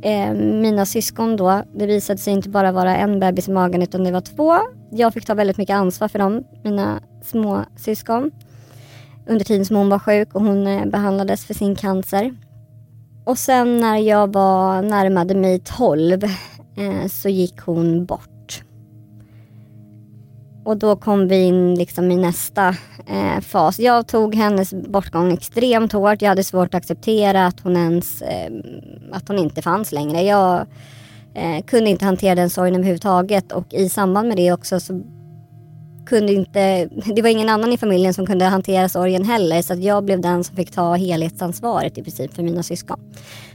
eh, 0.06 0.34
mina 0.34 0.86
syskon 0.86 1.38
då, 1.38 1.64
det 1.76 1.86
visade 1.86 2.20
sig 2.20 2.34
inte 2.34 2.50
bara 2.50 2.72
vara 2.72 2.98
en 2.98 3.20
bebis 3.20 3.48
i 3.48 3.52
magen 3.52 3.82
utan 3.82 4.04
det 4.04 4.12
var 4.12 4.22
två. 4.22 4.58
Jag 4.92 5.14
fick 5.14 5.26
ta 5.26 5.34
väldigt 5.34 5.58
mycket 5.58 5.76
ansvar 5.76 6.08
för 6.08 6.20
dem, 6.20 6.44
mina 6.64 7.02
små 7.24 7.66
syskon. 7.78 8.32
Under 9.28 9.46
tiden 9.46 9.66
som 9.66 9.76
hon 9.76 9.90
var 9.90 10.00
sjuk 10.00 10.36
och 10.36 10.42
hon 10.42 10.68
eh, 10.68 10.86
behandlades 10.86 11.46
för 11.46 11.54
sin 11.54 11.76
cancer. 11.76 12.36
Och 13.26 13.38
sen 13.38 13.78
när 13.78 13.98
jag 13.98 14.34
var 14.34 14.82
närmade 14.82 15.36
mig 15.36 15.60
12 15.60 16.24
eh, 16.24 17.08
så 17.10 17.30
gick 17.30 17.60
hon 17.60 18.06
bort. 18.06 18.33
Och 20.64 20.78
då 20.78 20.96
kom 20.96 21.28
vi 21.28 21.44
in 21.44 21.76
liksom 21.76 22.12
i 22.12 22.16
nästa 22.16 22.76
eh, 23.08 23.42
fas. 23.42 23.80
Jag 23.80 24.08
tog 24.08 24.36
hennes 24.36 24.74
bortgång 24.74 25.34
extremt 25.34 25.92
hårt. 25.92 26.22
Jag 26.22 26.30
hade 26.30 26.44
svårt 26.44 26.68
att 26.68 26.76
acceptera 26.76 27.46
att 27.46 27.60
hon 27.60 27.78
ens, 27.78 28.22
eh, 28.22 28.52
att 29.12 29.28
hon 29.28 29.38
inte 29.40 29.62
fanns 29.62 29.92
längre. 29.92 30.22
Jag 30.22 30.66
eh, 31.34 31.64
kunde 31.66 31.90
inte 31.90 32.06
hantera 32.06 32.36
den 32.36 32.50
sorgen 32.50 32.76
överhuvudtaget 32.76 33.52
och 33.52 33.74
i 33.74 33.90
samband 33.90 34.28
med 34.28 34.38
det 34.38 34.52
också 34.52 34.80
så 34.80 35.02
kunde 36.06 36.34
inte, 36.34 36.86
det 37.16 37.22
var 37.22 37.30
ingen 37.30 37.50
annan 37.50 37.74
i 37.74 37.78
familjen 37.78 38.14
som 38.14 38.26
kunde 38.26 38.46
hantera 38.46 38.90
sorgen 38.90 39.26
heller 39.26 39.62
så 39.62 39.74
att 39.74 39.84
jag 39.84 40.04
blev 40.04 40.22
den 40.22 40.44
som 40.44 40.56
fick 40.56 40.72
ta 40.72 40.96
helhetsansvaret 40.96 41.98
i 41.98 42.04
princip 42.04 42.34
för 42.34 42.44
mina 42.44 42.64
syskon. 42.64 43.00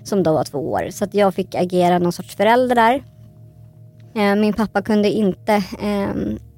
Som 0.04 0.22
då 0.22 0.32
var 0.32 0.44
två 0.44 0.58
år. 0.58 0.90
Så 0.90 1.04
att 1.04 1.14
jag 1.14 1.34
fick 1.34 1.54
agera 1.54 1.98
någon 1.98 2.12
sorts 2.12 2.36
förälder 2.36 2.74
där. 2.74 3.02
Eh, 4.14 4.36
min 4.36 4.52
pappa 4.52 4.82
kunde 4.82 5.10
inte 5.10 5.54
eh, 5.82 6.14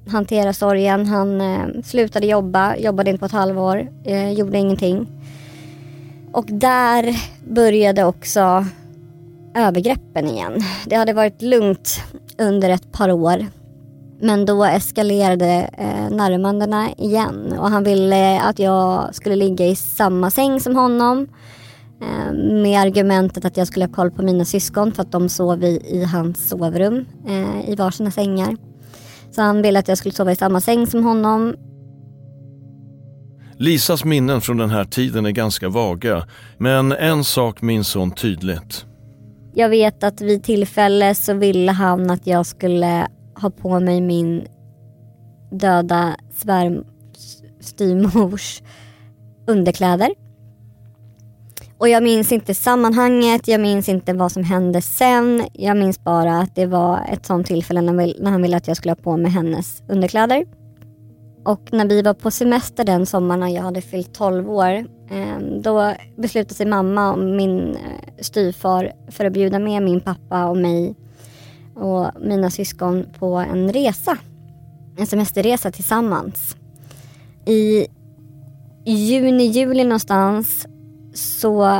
hantera 0.07 0.53
sorgen. 0.53 1.05
Han 1.05 1.41
eh, 1.41 1.67
slutade 1.83 2.27
jobba, 2.27 2.75
jobbade 2.75 3.09
inte 3.09 3.19
på 3.19 3.25
ett 3.25 3.31
halvår, 3.31 3.87
eh, 4.03 4.31
gjorde 4.31 4.57
ingenting. 4.57 5.07
Och 6.31 6.45
där 6.45 7.15
började 7.47 8.03
också 8.03 8.65
övergreppen 9.55 10.29
igen. 10.29 10.63
Det 10.85 10.95
hade 10.95 11.13
varit 11.13 11.41
lugnt 11.41 12.01
under 12.37 12.69
ett 12.69 12.91
par 12.91 13.11
år. 13.11 13.45
Men 14.19 14.45
då 14.45 14.63
eskalerade 14.63 15.69
eh, 15.77 16.09
närmandena 16.15 16.89
igen 16.97 17.55
och 17.59 17.69
han 17.69 17.83
ville 17.83 18.41
att 18.41 18.59
jag 18.59 19.15
skulle 19.15 19.35
ligga 19.35 19.67
i 19.67 19.75
samma 19.75 20.31
säng 20.31 20.59
som 20.59 20.75
honom. 20.75 21.27
Eh, 22.01 22.33
med 22.33 22.81
argumentet 22.81 23.45
att 23.45 23.57
jag 23.57 23.67
skulle 23.67 23.85
ha 23.85 23.93
koll 23.93 24.11
på 24.11 24.21
mina 24.21 24.45
syskon 24.45 24.91
för 24.91 25.01
att 25.01 25.11
de 25.11 25.29
sov 25.29 25.63
i, 25.63 25.81
i 25.85 26.03
hans 26.03 26.49
sovrum 26.49 27.05
eh, 27.27 27.69
i 27.69 27.75
varsina 27.75 28.11
sängar. 28.11 28.70
Så 29.31 29.41
han 29.41 29.61
ville 29.61 29.79
att 29.79 29.87
jag 29.87 29.97
skulle 29.97 30.13
sova 30.13 30.31
i 30.31 30.35
samma 30.35 30.61
säng 30.61 30.87
som 30.87 31.03
honom. 31.03 31.55
Lisas 33.57 34.05
minnen 34.05 34.41
från 34.41 34.57
den 34.57 34.69
här 34.69 34.83
tiden 34.83 35.25
är 35.25 35.31
ganska 35.31 35.69
vaga, 35.69 36.27
men 36.57 36.91
en 36.91 37.23
sak 37.23 37.61
minns 37.61 37.95
hon 37.95 38.11
tydligt. 38.11 38.85
Jag 39.53 39.69
vet 39.69 40.03
att 40.03 40.21
vid 40.21 40.43
tillfälle 40.43 41.15
så 41.15 41.33
ville 41.33 41.71
han 41.71 42.09
att 42.09 42.27
jag 42.27 42.45
skulle 42.45 43.07
ha 43.41 43.49
på 43.49 43.79
mig 43.79 44.01
min 44.01 44.47
döda 45.51 46.15
svärmstyrmors 46.35 48.61
underkläder. 49.47 50.11
Och 51.81 51.89
jag 51.89 52.03
minns 52.03 52.31
inte 52.31 52.55
sammanhanget, 52.55 53.47
jag 53.47 53.61
minns 53.61 53.89
inte 53.89 54.13
vad 54.13 54.31
som 54.31 54.43
hände 54.43 54.81
sen. 54.81 55.43
Jag 55.53 55.77
minns 55.77 56.03
bara 56.03 56.39
att 56.39 56.55
det 56.55 56.65
var 56.65 56.99
ett 57.13 57.25
sånt 57.25 57.47
tillfälle 57.47 57.81
när 57.81 58.31
han 58.31 58.41
ville 58.41 58.57
att 58.57 58.67
jag 58.67 58.77
skulle 58.77 58.91
ha 58.91 58.95
på 58.95 59.17
mig 59.17 59.31
hennes 59.31 59.83
underkläder. 59.87 60.45
Och 61.45 61.61
när 61.71 61.85
vi 61.85 62.01
var 62.01 62.13
på 62.13 62.31
semester 62.31 62.83
den 62.83 63.05
sommaren 63.05 63.39
när 63.39 63.47
jag 63.47 63.61
hade 63.61 63.81
fyllt 63.81 64.13
12 64.13 64.49
år, 64.49 64.85
ehm, 65.09 65.61
då 65.61 65.93
beslutade 66.15 66.55
sig 66.55 66.65
mamma 66.65 67.11
och 67.13 67.19
min 67.19 67.75
eh, 67.75 67.77
styvfar 68.19 68.91
för 69.07 69.25
att 69.25 69.33
bjuda 69.33 69.59
med 69.59 69.83
min 69.83 70.01
pappa 70.01 70.45
och 70.45 70.57
mig 70.57 70.95
och 71.75 72.11
mina 72.21 72.49
syskon 72.49 73.05
på 73.19 73.35
en 73.35 73.73
resa. 73.73 74.17
En 74.97 75.07
semesterresa 75.07 75.71
tillsammans. 75.71 76.55
I 77.45 77.87
juni, 78.85 79.43
juli 79.43 79.83
någonstans 79.83 80.67
så 81.13 81.79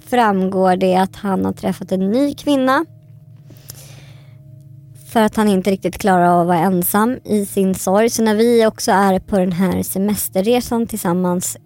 framgår 0.00 0.76
det 0.76 0.96
att 0.96 1.16
han 1.16 1.44
har 1.44 1.52
träffat 1.52 1.92
en 1.92 2.10
ny 2.10 2.34
kvinna. 2.34 2.84
För 5.08 5.22
att 5.22 5.36
han 5.36 5.48
inte 5.48 5.70
riktigt 5.70 5.98
klarar 5.98 6.26
av 6.26 6.40
att 6.40 6.46
vara 6.46 6.58
ensam 6.58 7.18
i 7.24 7.46
sin 7.46 7.74
sorg. 7.74 8.10
Så 8.10 8.22
när 8.22 8.34
vi 8.34 8.66
också 8.66 8.92
är 8.92 9.18
på 9.18 9.38
den 9.38 9.52
här 9.52 9.82
semesterresan 9.82 10.86
tillsammans 10.86 11.56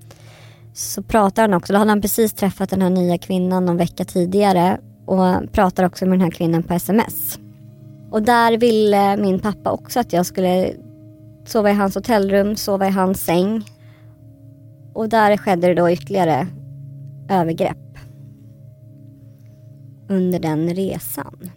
så 0.75 1.03
pratar 1.03 1.43
han 1.43 1.55
också, 1.55 1.73
då 1.73 1.79
hade 1.79 1.91
han 1.91 2.03
precis 2.03 2.33
träffat 2.33 2.71
den 2.71 2.83
här 2.83 2.91
nya 2.91 3.19
kvinnan 3.19 3.65
någon 3.65 3.77
vecka 3.77 4.05
tidigare 4.05 4.79
och 5.07 5.53
pratar 5.53 5.85
också 5.85 6.05
med 6.05 6.13
den 6.13 6.21
här 6.21 6.31
kvinnan 6.31 6.63
på 6.63 6.75
sms. 6.75 7.39
Och 8.11 8.23
där 8.23 8.59
ville 8.59 9.17
min 9.17 9.41
pappa 9.41 9.71
också 9.71 10.01
att 10.01 10.13
jag 10.13 10.27
skulle 10.27 10.73
sova 11.47 11.71
i 11.71 11.75
hans 11.75 11.95
hotellrum, 11.95 12.57
sova 12.57 12.87
i 12.87 12.91
hans 12.91 13.25
säng. 13.25 13.65
Och 14.95 15.09
där 15.09 15.37
skedde 15.37 15.67
det 15.67 15.75
då 15.75 15.91
ytterligare 15.91 16.47
övergrepp 17.31 17.99
under 20.09 20.39
den 20.39 20.75
resan. 20.75 21.51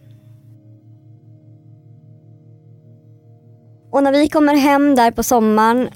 Och 3.90 4.02
när 4.02 4.12
vi 4.12 4.28
kommer 4.28 4.54
hem 4.54 4.94
där 4.94 5.10
på 5.10 5.22
sommaren 5.22 5.88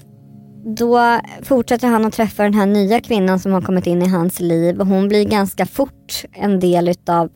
då 0.65 1.19
fortsätter 1.41 1.87
han 1.87 2.05
att 2.05 2.13
träffa 2.13 2.43
den 2.43 2.53
här 2.53 2.65
nya 2.65 3.01
kvinnan 3.01 3.39
som 3.39 3.51
har 3.51 3.61
kommit 3.61 3.87
in 3.87 4.01
i 4.01 4.07
hans 4.07 4.39
liv 4.39 4.81
och 4.81 4.87
hon 4.87 5.07
blir 5.07 5.25
ganska 5.25 5.65
fort 5.65 6.23
en 6.33 6.59
del 6.59 6.87
utav 6.87 7.29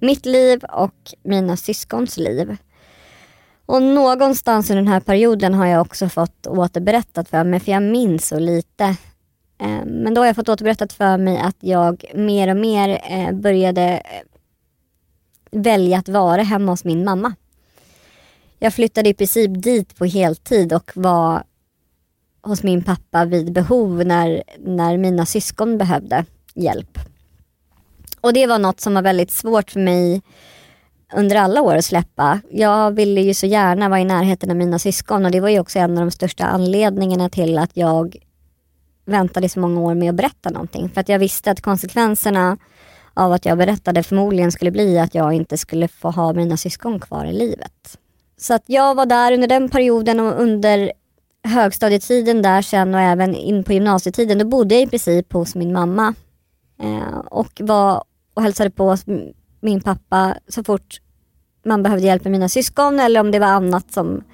mitt 0.00 0.26
liv 0.26 0.64
och 0.72 0.94
mina 1.24 1.56
syskons 1.56 2.16
liv. 2.16 2.56
Och 3.66 3.82
någonstans 3.82 4.70
i 4.70 4.74
den 4.74 4.88
här 4.88 5.00
perioden 5.00 5.54
har 5.54 5.66
jag 5.66 5.80
också 5.80 6.08
fått 6.08 6.46
återberättat 6.46 7.28
för 7.28 7.44
mig, 7.44 7.60
för 7.60 7.72
jag 7.72 7.82
minns 7.82 8.28
så 8.28 8.38
lite 8.38 8.96
Eh, 9.58 9.84
men 9.84 10.14
då 10.14 10.20
har 10.20 10.26
jag 10.26 10.36
fått 10.36 10.48
återberättat 10.48 10.92
för 10.92 11.18
mig 11.18 11.38
att 11.38 11.56
jag 11.60 12.04
mer 12.14 12.50
och 12.50 12.56
mer 12.56 13.00
eh, 13.10 13.32
började 13.32 13.82
eh, 13.82 14.22
välja 15.50 15.98
att 15.98 16.08
vara 16.08 16.42
hemma 16.42 16.72
hos 16.72 16.84
min 16.84 17.04
mamma. 17.04 17.34
Jag 18.58 18.74
flyttade 18.74 19.08
i 19.08 19.14
princip 19.14 19.62
dit 19.62 19.96
på 19.96 20.04
heltid 20.04 20.72
och 20.72 20.90
var 20.94 21.42
hos 22.42 22.62
min 22.62 22.84
pappa 22.84 23.24
vid 23.24 23.52
behov 23.52 24.04
när, 24.04 24.42
när 24.58 24.96
mina 24.96 25.26
syskon 25.26 25.78
behövde 25.78 26.24
hjälp. 26.54 26.98
Och 28.20 28.32
det 28.32 28.46
var 28.46 28.58
något 28.58 28.80
som 28.80 28.94
var 28.94 29.02
väldigt 29.02 29.30
svårt 29.30 29.70
för 29.70 29.80
mig 29.80 30.22
under 31.14 31.36
alla 31.36 31.62
år 31.62 31.76
att 31.76 31.84
släppa. 31.84 32.40
Jag 32.50 32.90
ville 32.90 33.20
ju 33.20 33.34
så 33.34 33.46
gärna 33.46 33.88
vara 33.88 34.00
i 34.00 34.04
närheten 34.04 34.50
av 34.50 34.56
mina 34.56 34.78
syskon 34.78 35.24
och 35.24 35.30
det 35.30 35.40
var 35.40 35.48
ju 35.48 35.60
också 35.60 35.78
en 35.78 35.98
av 35.98 36.04
de 36.04 36.10
största 36.10 36.44
anledningarna 36.44 37.28
till 37.28 37.58
att 37.58 37.70
jag 37.74 38.16
väntade 39.08 39.40
i 39.40 39.42
liksom 39.44 39.62
så 39.62 39.68
många 39.68 39.80
år 39.80 39.94
med 39.94 40.10
att 40.10 40.16
berätta 40.16 40.50
någonting. 40.50 40.88
För 40.88 41.00
att 41.00 41.08
jag 41.08 41.18
visste 41.18 41.50
att 41.50 41.60
konsekvenserna 41.60 42.56
av 43.14 43.32
att 43.32 43.44
jag 43.44 43.58
berättade 43.58 44.02
förmodligen 44.02 44.52
skulle 44.52 44.70
bli 44.70 44.98
att 44.98 45.14
jag 45.14 45.32
inte 45.32 45.58
skulle 45.58 45.88
få 45.88 46.10
ha 46.10 46.32
mina 46.32 46.56
syskon 46.56 47.00
kvar 47.00 47.24
i 47.24 47.32
livet. 47.32 47.98
Så 48.36 48.54
att 48.54 48.62
jag 48.66 48.94
var 48.94 49.06
där 49.06 49.32
under 49.32 49.48
den 49.48 49.68
perioden 49.68 50.20
och 50.20 50.42
under 50.42 50.92
högstadietiden 51.44 52.42
där 52.42 52.62
sen 52.62 52.94
och 52.94 53.00
även 53.00 53.34
in 53.34 53.64
på 53.64 53.72
gymnasietiden, 53.72 54.38
då 54.38 54.44
bodde 54.44 54.74
jag 54.74 54.82
i 54.82 54.86
princip 54.86 55.32
hos 55.32 55.54
min 55.54 55.72
mamma. 55.72 56.14
Eh, 56.82 57.18
och 57.18 57.60
var 57.60 58.04
och 58.34 58.42
hälsade 58.42 58.70
på 58.70 58.96
min 59.60 59.80
pappa 59.80 60.34
så 60.48 60.64
fort 60.64 61.00
man 61.64 61.82
behövde 61.82 62.06
hjälp 62.06 62.24
med 62.24 62.32
mina 62.32 62.48
syskon 62.48 63.00
eller 63.00 63.20
om 63.20 63.30
det 63.30 63.38
var 63.38 63.46
annat 63.46 63.92
som, 63.92 64.24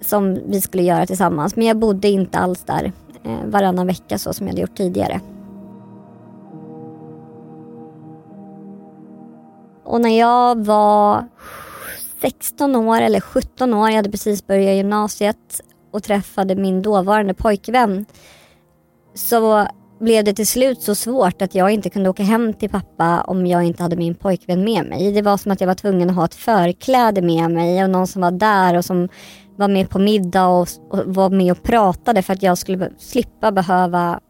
som 0.00 0.38
vi 0.46 0.60
skulle 0.60 0.82
göra 0.82 1.06
tillsammans. 1.06 1.56
Men 1.56 1.66
jag 1.66 1.76
bodde 1.76 2.08
inte 2.08 2.38
alls 2.38 2.60
där 2.64 2.92
Eh, 3.24 3.44
varannan 3.44 3.86
vecka 3.86 4.18
så 4.18 4.32
som 4.32 4.46
jag 4.46 4.52
hade 4.52 4.60
gjort 4.60 4.76
tidigare. 4.76 5.20
Och 9.84 10.00
när 10.00 10.18
jag 10.18 10.64
var 10.64 11.28
16 12.20 12.76
år 12.76 13.00
eller 13.00 13.20
17 13.20 13.74
år, 13.74 13.88
jag 13.88 13.96
hade 13.96 14.10
precis 14.10 14.46
börjat 14.46 14.76
gymnasiet 14.76 15.60
och 15.90 16.02
träffade 16.02 16.54
min 16.54 16.82
dåvarande 16.82 17.34
pojkvän 17.34 18.06
så 19.14 19.66
blev 20.00 20.24
det 20.24 20.34
till 20.34 20.46
slut 20.46 20.82
så 20.82 20.94
svårt 20.94 21.42
att 21.42 21.54
jag 21.54 21.70
inte 21.70 21.90
kunde 21.90 22.10
åka 22.10 22.22
hem 22.22 22.54
till 22.54 22.70
pappa 22.70 23.20
om 23.20 23.46
jag 23.46 23.62
inte 23.64 23.82
hade 23.82 23.96
min 23.96 24.14
pojkvän 24.14 24.64
med 24.64 24.86
mig. 24.86 25.12
Det 25.12 25.22
var 25.22 25.36
som 25.36 25.52
att 25.52 25.60
jag 25.60 25.68
var 25.68 25.74
tvungen 25.74 26.10
att 26.10 26.16
ha 26.16 26.24
ett 26.24 26.34
förkläde 26.34 27.22
med 27.22 27.50
mig 27.50 27.84
och 27.84 27.90
någon 27.90 28.06
som 28.06 28.22
var 28.22 28.30
där 28.30 28.76
och 28.76 28.84
som 28.84 29.08
var 29.56 29.68
med 29.68 29.90
på 29.90 29.98
middag 29.98 30.46
och, 30.46 30.68
och 30.90 31.14
var 31.14 31.30
med 31.30 31.52
och 31.52 31.62
pratade 31.62 32.22
för 32.22 32.32
att 32.32 32.42
jag 32.42 32.58
skulle 32.58 32.90
slippa 32.98 33.52
behöva 33.52 34.20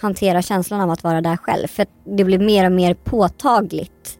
hantera 0.00 0.42
känslan 0.42 0.80
av 0.80 0.90
att 0.90 1.04
vara 1.04 1.20
där 1.20 1.36
själv. 1.36 1.66
För 1.66 1.86
det 2.04 2.24
blev 2.24 2.42
mer 2.42 2.66
och 2.66 2.72
mer 2.72 2.94
påtagligt. 2.94 4.18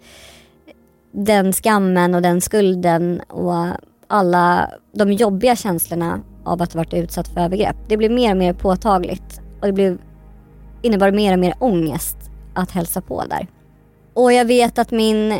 Den 1.13 1.53
skammen 1.53 2.15
och 2.15 2.23
den 2.23 2.41
skulden 2.41 3.21
och 3.21 3.67
alla 4.07 4.71
de 4.93 5.13
jobbiga 5.13 5.57
känslorna 5.57 6.21
av 6.45 6.63
att 6.63 6.73
ha 6.73 6.79
varit 6.79 6.95
utsatt 6.95 7.29
för 7.29 7.41
övergrepp. 7.41 7.77
Det 7.89 7.97
blev 7.97 8.11
mer 8.11 8.31
och 8.31 8.37
mer 8.37 8.53
påtagligt 8.53 9.41
och 9.61 9.67
det 9.67 9.73
blev 9.73 9.99
innebar 10.83 11.11
mer 11.11 11.33
och 11.33 11.39
mer 11.39 11.55
ångest 11.59 12.17
att 12.55 12.71
hälsa 12.71 13.01
på 13.01 13.25
där. 13.25 13.47
Och 14.15 14.33
jag 14.33 14.45
vet 14.45 14.79
att 14.79 14.91
min 14.91 15.35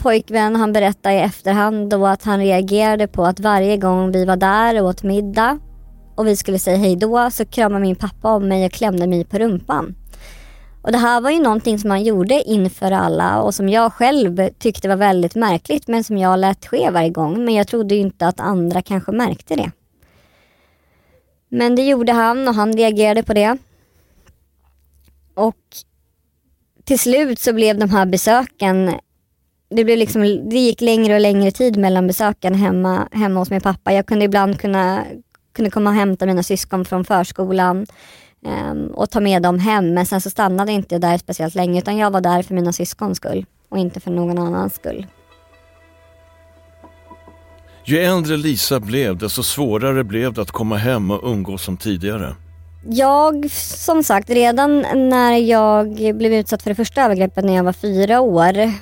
pojkvän 0.00 0.56
han 0.56 0.72
berättade 0.72 1.14
i 1.14 1.18
efterhand 1.18 1.90
då 1.90 2.06
att 2.06 2.24
han 2.24 2.40
reagerade 2.40 3.06
på 3.06 3.24
att 3.24 3.40
varje 3.40 3.76
gång 3.76 4.12
vi 4.12 4.24
var 4.24 4.36
där 4.36 4.82
och 4.82 4.88
åt 4.88 5.02
middag 5.02 5.58
och 6.14 6.26
vi 6.26 6.36
skulle 6.36 6.58
säga 6.58 6.76
hej 6.76 6.96
då 6.96 7.30
så 7.30 7.44
kramade 7.44 7.80
min 7.80 7.96
pappa 7.96 8.28
om 8.28 8.48
mig 8.48 8.66
och 8.66 8.72
klämde 8.72 9.06
mig 9.06 9.24
på 9.24 9.38
rumpan. 9.38 9.94
Och 10.82 10.92
det 10.92 10.98
här 10.98 11.20
var 11.20 11.30
ju 11.30 11.42
någonting 11.42 11.78
som 11.78 11.90
han 11.90 12.02
gjorde 12.02 12.42
inför 12.42 12.92
alla 12.92 13.42
och 13.42 13.54
som 13.54 13.68
jag 13.68 13.92
själv 13.92 14.48
tyckte 14.58 14.88
var 14.88 14.96
väldigt 14.96 15.34
märkligt 15.34 15.88
men 15.88 16.04
som 16.04 16.18
jag 16.18 16.38
lät 16.38 16.66
ske 16.66 16.90
varje 16.90 17.10
gång. 17.10 17.44
Men 17.44 17.54
jag 17.54 17.68
trodde 17.68 17.94
ju 17.94 18.00
inte 18.00 18.26
att 18.26 18.40
andra 18.40 18.82
kanske 18.82 19.12
märkte 19.12 19.56
det. 19.56 19.70
Men 21.48 21.74
det 21.74 21.82
gjorde 21.82 22.12
han 22.12 22.48
och 22.48 22.54
han 22.54 22.72
reagerade 22.72 23.22
på 23.22 23.34
det. 23.34 23.58
Och 25.34 25.56
till 26.84 26.98
slut 26.98 27.38
så 27.38 27.52
blev 27.52 27.78
de 27.78 27.90
här 27.90 28.06
besöken 28.06 28.94
det, 29.70 29.84
blev 29.84 29.98
liksom, 29.98 30.48
det 30.50 30.58
gick 30.58 30.80
längre 30.80 31.14
och 31.14 31.20
längre 31.20 31.50
tid 31.50 31.76
mellan 31.76 32.06
besöken 32.06 32.54
hemma, 32.54 33.08
hemma 33.12 33.40
hos 33.40 33.50
min 33.50 33.60
pappa. 33.60 33.92
Jag 33.92 34.06
kunde 34.06 34.24
ibland 34.24 34.60
kunna, 34.60 35.04
kunde 35.52 35.70
komma 35.70 35.90
och 35.90 35.96
hämta 35.96 36.26
mina 36.26 36.42
syskon 36.42 36.84
från 36.84 37.04
förskolan 37.04 37.86
um, 38.46 38.86
och 38.86 39.10
ta 39.10 39.20
med 39.20 39.42
dem 39.42 39.58
hem. 39.58 39.94
Men 39.94 40.06
sen 40.06 40.20
så 40.20 40.30
stannade 40.30 40.72
inte 40.72 40.94
jag 40.94 41.02
där 41.02 41.18
speciellt 41.18 41.54
länge 41.54 41.78
utan 41.78 41.96
jag 41.96 42.10
var 42.10 42.20
där 42.20 42.42
för 42.42 42.54
mina 42.54 42.72
syskons 42.72 43.16
skull 43.16 43.46
och 43.68 43.78
inte 43.78 44.00
för 44.00 44.10
någon 44.10 44.38
annans 44.38 44.74
skull. 44.74 45.06
Ju 47.84 47.98
äldre 47.98 48.36
Lisa 48.36 48.80
blev 48.80 49.16
desto 49.16 49.42
svårare 49.42 50.04
blev 50.04 50.32
det 50.32 50.42
att 50.42 50.50
komma 50.50 50.76
hem 50.76 51.10
och 51.10 51.30
umgås 51.32 51.62
som 51.62 51.76
tidigare. 51.76 52.34
Jag, 52.86 53.50
som 53.50 54.02
sagt, 54.02 54.30
redan 54.30 54.80
när 55.08 55.36
jag 55.36 55.94
blev 56.16 56.32
utsatt 56.32 56.62
för 56.62 56.70
det 56.70 56.74
första 56.74 57.02
övergreppet 57.02 57.44
när 57.44 57.56
jag 57.56 57.64
var 57.64 57.72
fyra 57.72 58.20
år 58.20 58.72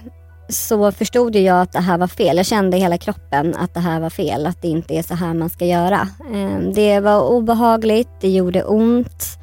så 0.49 0.93
förstod 0.93 1.37
jag 1.37 1.61
att 1.61 1.73
det 1.73 1.81
här 1.81 1.99
var 1.99 2.07
fel. 2.07 2.37
Jag 2.37 2.47
kände 2.47 2.77
i 2.77 2.81
hela 2.81 2.99
kroppen 2.99 3.55
att 3.55 3.75
det 3.75 3.81
här 3.81 4.01
var 4.01 4.11
fel, 4.11 4.47
att 4.47 4.63
det 4.63 4.69
inte 4.69 4.95
är 4.95 5.03
så 5.03 5.15
här 5.15 5.35
man 5.35 5.51
ska 5.51 5.65
göra. 5.65 6.09
Ehm, 6.35 6.73
det 6.73 7.01
var 7.01 7.29
obehagligt, 7.29 8.09
det 8.21 8.29
gjorde 8.29 8.65
ont. 8.65 9.39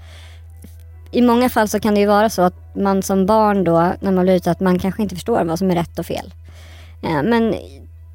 I 1.11 1.21
många 1.21 1.49
fall 1.49 1.67
så 1.67 1.79
kan 1.79 1.93
det 1.93 1.99
ju 1.99 2.05
vara 2.05 2.29
så 2.29 2.41
att 2.41 2.75
man 2.75 3.03
som 3.03 3.25
barn 3.25 3.63
då, 3.63 3.93
när 3.99 4.11
man 4.11 4.23
blir 4.23 4.35
utsatt, 4.35 4.59
man 4.59 4.79
kanske 4.79 5.01
inte 5.01 5.15
förstår 5.15 5.43
vad 5.43 5.59
som 5.59 5.71
är 5.71 5.75
rätt 5.75 5.99
och 5.99 6.05
fel. 6.05 6.33
Ehm, 7.03 7.25
men 7.25 7.55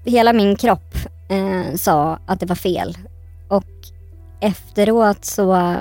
hela 0.04 0.32
min 0.32 0.56
kropp 0.56 0.94
eh, 1.28 1.74
sa 1.76 2.18
att 2.26 2.40
det 2.40 2.46
var 2.46 2.56
fel. 2.56 2.98
Och 3.48 3.64
efteråt 4.40 5.24
så 5.24 5.76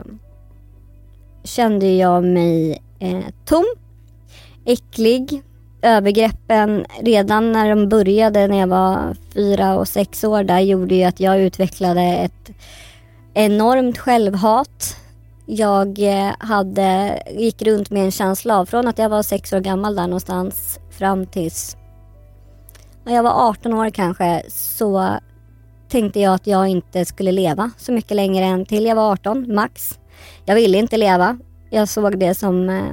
kände 1.43 1.87
jag 1.87 2.23
mig 2.23 2.81
eh, 2.99 3.23
tom, 3.45 3.65
äcklig. 4.65 5.43
Övergreppen 5.81 6.85
redan 7.01 7.51
när 7.51 7.69
de 7.69 7.89
började 7.89 8.47
när 8.47 8.59
jag 8.59 8.67
var 8.67 9.15
fyra 9.33 9.77
och 9.77 9.87
sex 9.87 10.23
år 10.23 10.43
där 10.43 10.59
gjorde 10.59 10.95
ju 10.95 11.03
att 11.03 11.19
jag 11.19 11.41
utvecklade 11.41 12.01
ett 12.01 12.51
enormt 13.33 13.97
självhat. 13.97 14.97
Jag 15.45 15.99
eh, 15.99 16.33
hade, 16.39 17.21
gick 17.31 17.61
runt 17.61 17.89
med 17.89 18.03
en 18.03 18.11
känsla 18.11 18.59
av, 18.59 18.65
från 18.65 18.87
att 18.87 18.97
jag 18.97 19.09
var 19.09 19.23
sex 19.23 19.53
år 19.53 19.59
gammal 19.59 19.95
där 19.95 20.07
någonstans 20.07 20.79
fram 20.91 21.25
tills 21.25 21.77
när 23.03 23.15
jag 23.15 23.23
var 23.23 23.49
18 23.49 23.73
år 23.73 23.89
kanske 23.89 24.43
så 24.49 25.19
tänkte 25.89 26.19
jag 26.19 26.33
att 26.33 26.47
jag 26.47 26.67
inte 26.67 27.05
skulle 27.05 27.31
leva 27.31 27.71
så 27.77 27.91
mycket 27.91 28.15
längre 28.15 28.45
än 28.45 28.65
till 28.65 28.85
jag 28.85 28.95
var 28.95 29.11
18 29.11 29.55
max. 29.55 29.99
Jag 30.45 30.55
ville 30.55 30.77
inte 30.77 30.97
leva. 30.97 31.37
Jag 31.69 31.89
såg 31.89 32.19
det 32.19 32.35
som 32.35 32.69
eh, 32.69 32.91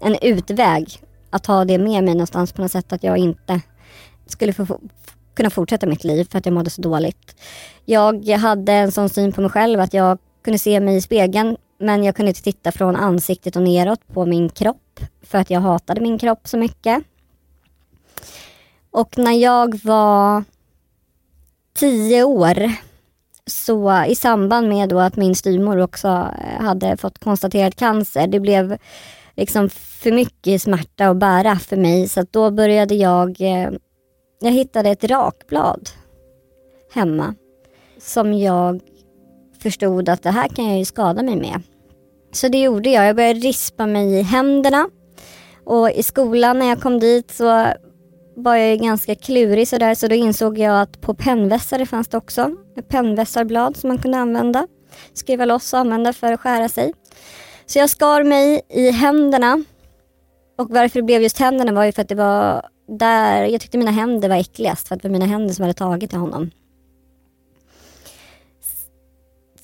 en 0.00 0.16
utväg 0.22 1.00
att 1.34 1.46
ha 1.46 1.64
det 1.64 1.78
med 1.78 2.04
mig 2.04 2.14
någonstans 2.14 2.52
på 2.52 2.62
något 2.62 2.72
sätt 2.72 2.92
att 2.92 3.04
jag 3.04 3.18
inte 3.18 3.60
skulle 4.26 4.52
få, 4.52 4.80
kunna 5.34 5.50
fortsätta 5.50 5.86
mitt 5.86 6.04
liv 6.04 6.28
för 6.30 6.38
att 6.38 6.46
jag 6.46 6.52
mådde 6.52 6.70
så 6.70 6.82
dåligt. 6.82 7.36
Jag 7.84 8.28
hade 8.28 8.72
en 8.72 8.92
sån 8.92 9.08
syn 9.08 9.32
på 9.32 9.40
mig 9.40 9.50
själv 9.50 9.80
att 9.80 9.94
jag 9.94 10.18
kunde 10.44 10.58
se 10.58 10.80
mig 10.80 10.96
i 10.96 11.00
spegeln 11.00 11.56
men 11.78 12.04
jag 12.04 12.16
kunde 12.16 12.30
inte 12.30 12.42
titta 12.42 12.72
från 12.72 12.96
ansiktet 12.96 13.56
och 13.56 13.62
neråt 13.62 14.00
på 14.12 14.26
min 14.26 14.48
kropp 14.48 15.00
för 15.22 15.38
att 15.38 15.50
jag 15.50 15.60
hatade 15.60 16.00
min 16.00 16.18
kropp 16.18 16.48
så 16.48 16.56
mycket. 16.56 17.02
Och 18.90 19.18
när 19.18 19.32
jag 19.32 19.80
var 19.84 20.44
tio 21.74 22.24
år 22.24 22.72
så 23.46 24.04
i 24.04 24.14
samband 24.14 24.68
med 24.68 24.88
då 24.88 24.98
att 24.98 25.16
min 25.16 25.34
styrmor 25.34 25.78
också 25.78 26.08
eh, 26.08 26.64
hade 26.64 26.96
fått 26.96 27.18
konstaterat 27.18 27.76
cancer, 27.76 28.26
det 28.26 28.40
blev 28.40 28.78
liksom 29.36 29.68
för 29.68 30.12
mycket 30.12 30.62
smärta 30.62 31.08
att 31.08 31.16
bära 31.16 31.56
för 31.56 31.76
mig 31.76 32.08
så 32.08 32.26
då 32.30 32.50
började 32.50 32.94
jag, 32.94 33.40
eh, 33.40 33.70
jag 34.40 34.50
hittade 34.50 34.90
ett 34.90 35.04
rakblad 35.04 35.88
hemma 36.94 37.34
som 37.98 38.32
jag 38.32 38.80
förstod 39.62 40.08
att 40.08 40.22
det 40.22 40.30
här 40.30 40.48
kan 40.48 40.68
jag 40.68 40.78
ju 40.78 40.84
skada 40.84 41.22
mig 41.22 41.36
med. 41.36 41.62
Så 42.32 42.48
det 42.48 42.62
gjorde 42.62 42.90
jag. 42.90 43.06
Jag 43.06 43.16
började 43.16 43.40
rispa 43.40 43.86
mig 43.86 44.14
i 44.14 44.22
händerna 44.22 44.88
och 45.64 45.90
i 45.90 46.02
skolan 46.02 46.58
när 46.58 46.66
jag 46.66 46.80
kom 46.80 47.00
dit 47.00 47.30
så 47.30 47.66
var 48.36 48.56
jag 48.56 48.78
ganska 48.78 49.14
klurig 49.14 49.68
sådär 49.68 49.94
så 49.94 50.08
då 50.08 50.14
insåg 50.14 50.58
jag 50.58 50.80
att 50.80 51.00
på 51.00 51.14
pennvässare 51.14 51.86
fanns 51.86 52.08
det 52.08 52.16
också 52.16 52.50
pennvässarblad 52.88 53.76
som 53.76 53.88
man 53.88 53.98
kunde 53.98 54.18
använda. 54.18 54.66
Skriva 55.12 55.44
loss 55.44 55.72
och 55.72 55.78
använda 55.78 56.12
för 56.12 56.32
att 56.32 56.40
skära 56.40 56.68
sig. 56.68 56.92
Så 57.66 57.78
jag 57.78 57.90
skar 57.90 58.22
mig 58.22 58.60
i 58.68 58.90
händerna. 58.90 59.64
Och 60.58 60.70
varför 60.70 61.00
det 61.00 61.04
blev 61.04 61.22
just 61.22 61.38
händerna 61.38 61.72
var 61.72 61.84
ju 61.84 61.92
för 61.92 62.02
att 62.02 62.08
det 62.08 62.14
var 62.14 62.66
där, 62.88 63.44
jag 63.44 63.60
tyckte 63.60 63.78
mina 63.78 63.90
händer 63.90 64.28
var 64.28 64.36
äckligast 64.36 64.88
för 64.88 64.94
att 64.94 65.02
det 65.02 65.08
var 65.08 65.12
mina 65.12 65.26
händer 65.26 65.54
som 65.54 65.62
hade 65.62 65.74
tagit 65.74 66.10
till 66.10 66.18
honom. 66.18 66.50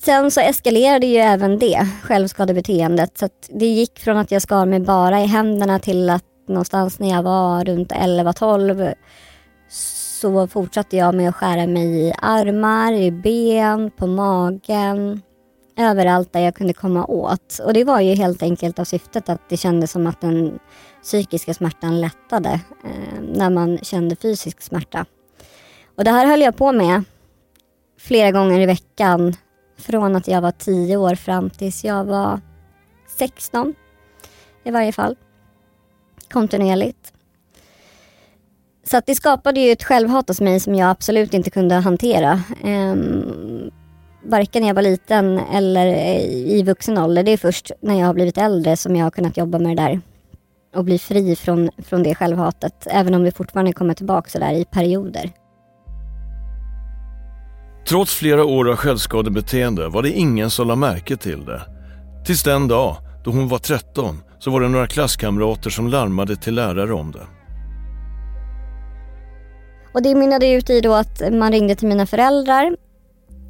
Sen 0.04 0.30
så 0.30 0.40
eskalerade 0.40 1.06
ju 1.06 1.16
även 1.16 1.58
det, 1.58 1.88
självskadebeteendet. 2.02 3.18
Så 3.18 3.24
att 3.24 3.50
det 3.50 3.66
gick 3.66 3.98
från 3.98 4.16
att 4.16 4.30
jag 4.30 4.42
skar 4.42 4.66
mig 4.66 4.80
bara 4.80 5.20
i 5.20 5.26
händerna 5.26 5.78
till 5.78 6.10
att 6.10 6.24
någonstans 6.50 6.98
när 6.98 7.08
jag 7.08 7.22
var 7.22 7.64
runt 7.64 7.92
11-12 7.92 8.94
så 9.68 10.46
fortsatte 10.46 10.96
jag 10.96 11.14
med 11.14 11.28
att 11.28 11.34
skära 11.34 11.66
mig 11.66 12.08
i 12.08 12.12
armar, 12.22 12.92
i 12.92 13.10
ben, 13.10 13.90
på 13.90 14.06
magen, 14.06 15.22
överallt 15.76 16.32
där 16.32 16.40
jag 16.40 16.54
kunde 16.54 16.72
komma 16.72 17.06
åt. 17.06 17.60
Och 17.64 17.72
det 17.72 17.84
var 17.84 18.00
ju 18.00 18.14
helt 18.14 18.42
enkelt 18.42 18.78
av 18.78 18.84
syftet 18.84 19.28
att 19.28 19.48
det 19.48 19.56
kändes 19.56 19.90
som 19.90 20.06
att 20.06 20.20
den 20.20 20.58
psykiska 21.02 21.54
smärtan 21.54 22.00
lättade 22.00 22.60
eh, 22.84 23.22
när 23.22 23.50
man 23.50 23.78
kände 23.78 24.16
fysisk 24.16 24.62
smärta. 24.62 25.06
Och 25.96 26.04
det 26.04 26.10
här 26.10 26.26
höll 26.26 26.40
jag 26.40 26.56
på 26.56 26.72
med 26.72 27.04
flera 27.98 28.30
gånger 28.30 28.60
i 28.60 28.66
veckan 28.66 29.36
från 29.78 30.16
att 30.16 30.28
jag 30.28 30.40
var 30.40 30.52
10 30.52 30.96
år 30.96 31.14
fram 31.14 31.50
tills 31.50 31.84
jag 31.84 32.04
var 32.04 32.40
16 33.18 33.74
i 34.64 34.70
varje 34.70 34.92
fall. 34.92 35.16
Kontinuerligt. 36.32 37.12
Så 38.84 38.96
att 38.96 39.06
det 39.06 39.14
skapade 39.14 39.60
ju 39.60 39.72
ett 39.72 39.84
självhat 39.84 40.28
hos 40.28 40.40
mig 40.40 40.60
som 40.60 40.74
jag 40.74 40.90
absolut 40.90 41.34
inte 41.34 41.50
kunde 41.50 41.74
hantera. 41.74 42.42
Um, 42.64 43.70
varken 44.24 44.62
när 44.62 44.68
jag 44.68 44.74
var 44.74 44.82
liten 44.82 45.38
eller 45.38 45.86
i 46.26 46.62
vuxen 46.62 46.98
ålder. 46.98 47.22
Det 47.22 47.30
är 47.30 47.36
först 47.36 47.70
när 47.80 47.98
jag 47.98 48.06
har 48.06 48.14
blivit 48.14 48.38
äldre 48.38 48.76
som 48.76 48.96
jag 48.96 49.06
har 49.06 49.10
kunnat 49.10 49.36
jobba 49.36 49.58
med 49.58 49.76
det 49.76 49.82
där 49.82 50.00
och 50.74 50.84
bli 50.84 50.98
fri 50.98 51.36
från, 51.36 51.70
från 51.78 52.02
det 52.02 52.14
självhatet. 52.14 52.86
Även 52.90 53.14
om 53.14 53.24
det 53.24 53.32
fortfarande 53.32 53.72
kommer 53.72 53.94
tillbaka 53.94 54.30
sådär 54.30 54.52
i 54.52 54.64
perioder. 54.64 55.30
Trots 57.88 58.14
flera 58.14 58.44
år 58.44 58.70
av 58.70 58.76
självskadebeteende 58.76 59.88
var 59.88 60.02
det 60.02 60.10
ingen 60.10 60.50
som 60.50 60.68
lade 60.68 60.80
märke 60.80 61.16
till 61.16 61.44
det. 61.44 61.62
Tills 62.26 62.42
den 62.42 62.68
dag 62.68 62.96
då 63.24 63.30
hon 63.30 63.48
var 63.48 63.58
13 63.58 64.22
så 64.40 64.50
var 64.50 64.60
det 64.60 64.68
några 64.68 64.86
klasskamrater 64.86 65.70
som 65.70 65.88
larmade 65.88 66.36
till 66.36 66.54
lärare 66.54 66.92
om 66.92 67.12
det. 67.12 67.26
Och 69.94 70.02
det 70.02 70.14
mynnade 70.14 70.50
ut 70.52 70.70
i 70.70 70.80
då 70.80 70.94
att 70.94 71.32
man 71.32 71.52
ringde 71.52 71.74
till 71.74 71.88
mina 71.88 72.06
föräldrar 72.06 72.76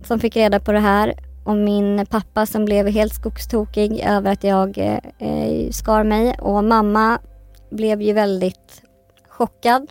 som 0.04 0.20
fick 0.20 0.36
reda 0.36 0.60
på 0.60 0.72
det 0.72 0.78
här 0.78 1.14
och 1.44 1.56
min 1.56 2.06
pappa 2.06 2.46
som 2.46 2.64
blev 2.64 2.86
helt 2.86 3.14
skogstokig 3.14 4.00
över 4.00 4.32
att 4.32 4.44
jag 4.44 4.78
eh, 4.78 5.70
skar 5.70 6.04
mig 6.04 6.36
och 6.38 6.64
mamma 6.64 7.18
blev 7.70 8.02
ju 8.02 8.12
väldigt 8.12 8.82
chockad. 9.28 9.90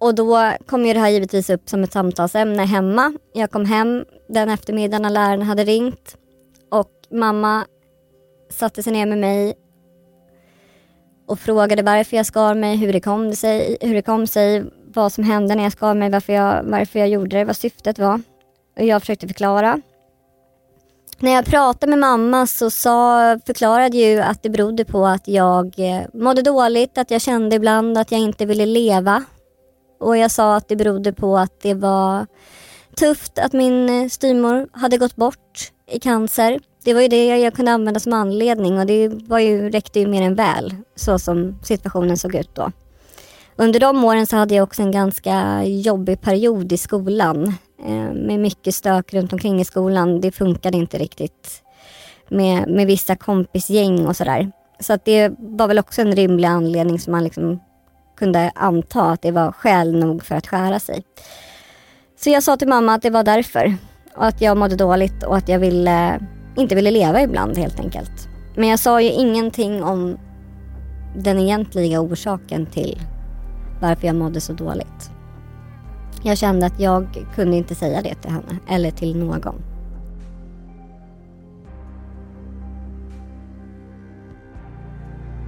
Och 0.00 0.14
då 0.14 0.52
kom 0.66 0.86
ju 0.86 0.92
det 0.92 1.00
här 1.00 1.08
givetvis 1.08 1.50
upp 1.50 1.68
som 1.68 1.84
ett 1.84 1.92
samtalsämne 1.92 2.62
hemma. 2.62 3.12
Jag 3.32 3.50
kom 3.50 3.64
hem 3.64 4.04
den 4.28 4.48
eftermiddagen 4.48 5.02
när 5.02 5.10
läraren 5.10 5.42
hade 5.42 5.64
ringt 5.64 6.16
och 6.70 6.90
mamma 7.10 7.66
satte 8.50 8.82
sig 8.82 8.92
ner 8.92 9.06
med 9.06 9.18
mig 9.18 9.54
och 11.26 11.38
frågade 11.40 11.82
varför 11.82 12.16
jag 12.16 12.26
skar 12.26 12.54
mig, 12.54 12.76
hur 12.76 12.92
det 12.92 13.00
kom 13.00 13.34
sig, 13.34 13.76
hur 13.80 13.94
det 13.94 14.02
kom 14.02 14.26
sig 14.26 14.64
vad 14.94 15.12
som 15.12 15.24
hände 15.24 15.54
när 15.54 15.62
jag 15.62 15.72
skar 15.72 15.94
mig, 15.94 16.10
varför 16.10 16.32
jag, 16.32 16.62
varför 16.62 16.98
jag 16.98 17.08
gjorde 17.08 17.36
det, 17.36 17.44
vad 17.44 17.56
syftet 17.56 17.98
var. 17.98 18.22
Och 18.78 18.84
jag 18.84 19.02
försökte 19.02 19.26
förklara. 19.26 19.80
När 21.18 21.32
jag 21.32 21.44
pratade 21.44 21.90
med 21.90 21.98
mamma 21.98 22.46
så 22.46 22.70
sa, 22.70 23.38
förklarade 23.46 23.96
ju 23.96 24.20
att 24.20 24.42
det 24.42 24.50
berodde 24.50 24.84
på 24.84 25.06
att 25.06 25.28
jag 25.28 25.74
eh, 25.78 26.02
mådde 26.14 26.42
dåligt, 26.42 26.98
att 26.98 27.10
jag 27.10 27.20
kände 27.20 27.56
ibland 27.56 27.98
att 27.98 28.12
jag 28.12 28.20
inte 28.20 28.46
ville 28.46 28.66
leva. 28.66 29.24
Och 30.00 30.16
jag 30.16 30.30
sa 30.30 30.56
att 30.56 30.68
det 30.68 30.76
berodde 30.76 31.12
på 31.12 31.38
att 31.38 31.60
det 31.60 31.74
var 31.74 32.26
tufft 32.96 33.38
att 33.38 33.52
min 33.52 33.88
eh, 33.88 34.08
styrmor 34.08 34.68
hade 34.72 34.98
gått 34.98 35.16
bort 35.16 35.72
i 35.90 35.98
cancer. 36.00 36.60
Det 36.86 36.94
var 36.94 37.00
ju 37.00 37.08
det 37.08 37.26
jag 37.26 37.54
kunde 37.54 37.72
använda 37.72 38.00
som 38.00 38.12
anledning 38.12 38.78
och 38.78 38.86
det 38.86 39.08
var 39.08 39.38
ju, 39.38 39.70
räckte 39.70 40.00
ju 40.00 40.06
mer 40.06 40.22
än 40.22 40.34
väl 40.34 40.74
så 40.94 41.18
som 41.18 41.58
situationen 41.62 42.16
såg 42.16 42.34
ut 42.34 42.54
då. 42.54 42.72
Under 43.56 43.80
de 43.80 44.04
åren 44.04 44.26
så 44.26 44.36
hade 44.36 44.54
jag 44.54 44.62
också 44.62 44.82
en 44.82 44.90
ganska 44.90 45.64
jobbig 45.64 46.20
period 46.20 46.72
i 46.72 46.76
skolan 46.76 47.54
eh, 47.86 48.12
med 48.14 48.40
mycket 48.40 48.74
stök 48.74 49.14
runt 49.14 49.32
omkring 49.32 49.60
i 49.60 49.64
skolan. 49.64 50.20
Det 50.20 50.32
funkade 50.32 50.76
inte 50.76 50.98
riktigt 50.98 51.62
med, 52.28 52.68
med 52.68 52.86
vissa 52.86 53.16
kompisgäng 53.16 54.06
och 54.06 54.16
sådär. 54.16 54.50
Så 54.80 54.92
att 54.92 55.04
det 55.04 55.32
var 55.38 55.68
väl 55.68 55.78
också 55.78 56.02
en 56.02 56.16
rimlig 56.16 56.48
anledning 56.48 56.98
som 56.98 57.12
man 57.12 57.24
liksom 57.24 57.60
kunde 58.16 58.50
anta 58.54 59.02
att 59.02 59.22
det 59.22 59.30
var 59.30 59.52
skäl 59.52 59.98
nog 59.98 60.24
för 60.24 60.34
att 60.34 60.46
skära 60.46 60.80
sig. 60.80 61.04
Så 62.20 62.30
jag 62.30 62.42
sa 62.42 62.56
till 62.56 62.68
mamma 62.68 62.94
att 62.94 63.02
det 63.02 63.10
var 63.10 63.24
därför 63.24 63.76
och 64.16 64.26
att 64.26 64.40
jag 64.40 64.56
mådde 64.56 64.76
dåligt 64.76 65.22
och 65.22 65.36
att 65.36 65.48
jag 65.48 65.58
ville, 65.58 66.20
inte 66.56 66.74
ville 66.74 66.90
leva 66.90 67.22
ibland 67.22 67.58
helt 67.58 67.80
enkelt. 67.80 68.28
Men 68.54 68.68
jag 68.68 68.78
sa 68.78 69.00
ju 69.00 69.10
ingenting 69.10 69.82
om 69.82 70.18
den 71.16 71.38
egentliga 71.38 72.00
orsaken 72.00 72.66
till 72.66 73.00
varför 73.80 74.06
jag 74.06 74.16
mådde 74.16 74.40
så 74.40 74.52
dåligt. 74.52 75.10
Jag 76.22 76.38
kände 76.38 76.66
att 76.66 76.80
jag 76.80 77.26
kunde 77.34 77.56
inte 77.56 77.74
säga 77.74 78.02
det 78.02 78.14
till 78.14 78.30
henne 78.30 78.58
eller 78.68 78.90
till 78.90 79.18
någon. 79.18 79.62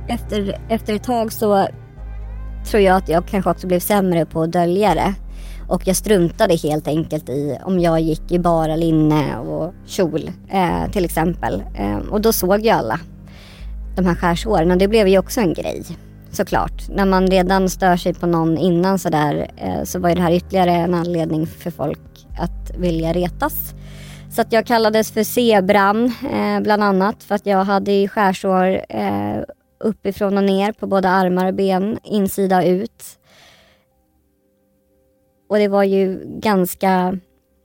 Efter, 0.08 0.60
efter 0.68 0.94
ett 0.94 1.02
tag 1.02 1.32
så 1.32 1.68
tror 2.70 2.82
jag 2.82 2.96
att 2.96 3.08
jag 3.08 3.26
kanske 3.26 3.50
också 3.50 3.66
blev 3.66 3.80
sämre 3.80 4.26
på 4.26 4.42
att 4.42 4.52
dölja 4.52 4.94
det. 4.94 5.14
Och 5.68 5.82
jag 5.86 5.96
struntade 5.96 6.56
helt 6.56 6.88
enkelt 6.88 7.28
i 7.28 7.58
om 7.64 7.80
jag 7.80 8.00
gick 8.00 8.32
i 8.32 8.38
bara 8.38 8.76
linne 8.76 9.38
och 9.38 9.74
kjol 9.86 10.30
eh, 10.50 10.90
till 10.92 11.04
exempel. 11.04 11.62
Eh, 11.78 11.96
och 11.96 12.20
då 12.20 12.32
såg 12.32 12.60
ju 12.60 12.70
alla 12.70 13.00
de 13.96 14.06
här 14.06 14.14
skärsåren 14.14 14.70
och 14.70 14.78
det 14.78 14.88
blev 14.88 15.08
ju 15.08 15.18
också 15.18 15.40
en 15.40 15.54
grej 15.54 15.84
såklart. 16.32 16.88
När 16.88 17.04
man 17.04 17.26
redan 17.26 17.68
stör 17.68 17.96
sig 17.96 18.14
på 18.14 18.26
någon 18.26 18.58
innan 18.58 18.98
sådär 18.98 19.50
eh, 19.56 19.84
så 19.84 19.98
var 19.98 20.08
ju 20.08 20.14
det 20.14 20.22
här 20.22 20.32
ytterligare 20.32 20.70
en 20.72 20.94
anledning 20.94 21.46
för 21.46 21.70
folk 21.70 22.26
att 22.38 22.76
vilja 22.78 23.12
retas. 23.12 23.74
Så 24.30 24.40
att 24.40 24.52
jag 24.52 24.66
kallades 24.66 25.12
för 25.12 25.24
zebran 25.24 26.04
eh, 26.32 26.60
bland 26.60 26.82
annat 26.82 27.22
för 27.22 27.34
att 27.34 27.46
jag 27.46 27.64
hade 27.64 28.08
skärsår 28.08 28.80
eh, 28.88 29.42
uppifrån 29.80 30.38
och 30.38 30.44
ner 30.44 30.72
på 30.72 30.86
både 30.86 31.08
armar 31.08 31.46
och 31.46 31.54
ben, 31.54 31.98
insida 32.04 32.58
och 32.58 32.66
ut. 32.66 33.17
Och 35.48 35.58
det 35.58 35.68
var 35.68 35.84
ju 35.84 36.22
ganska, 36.24 37.18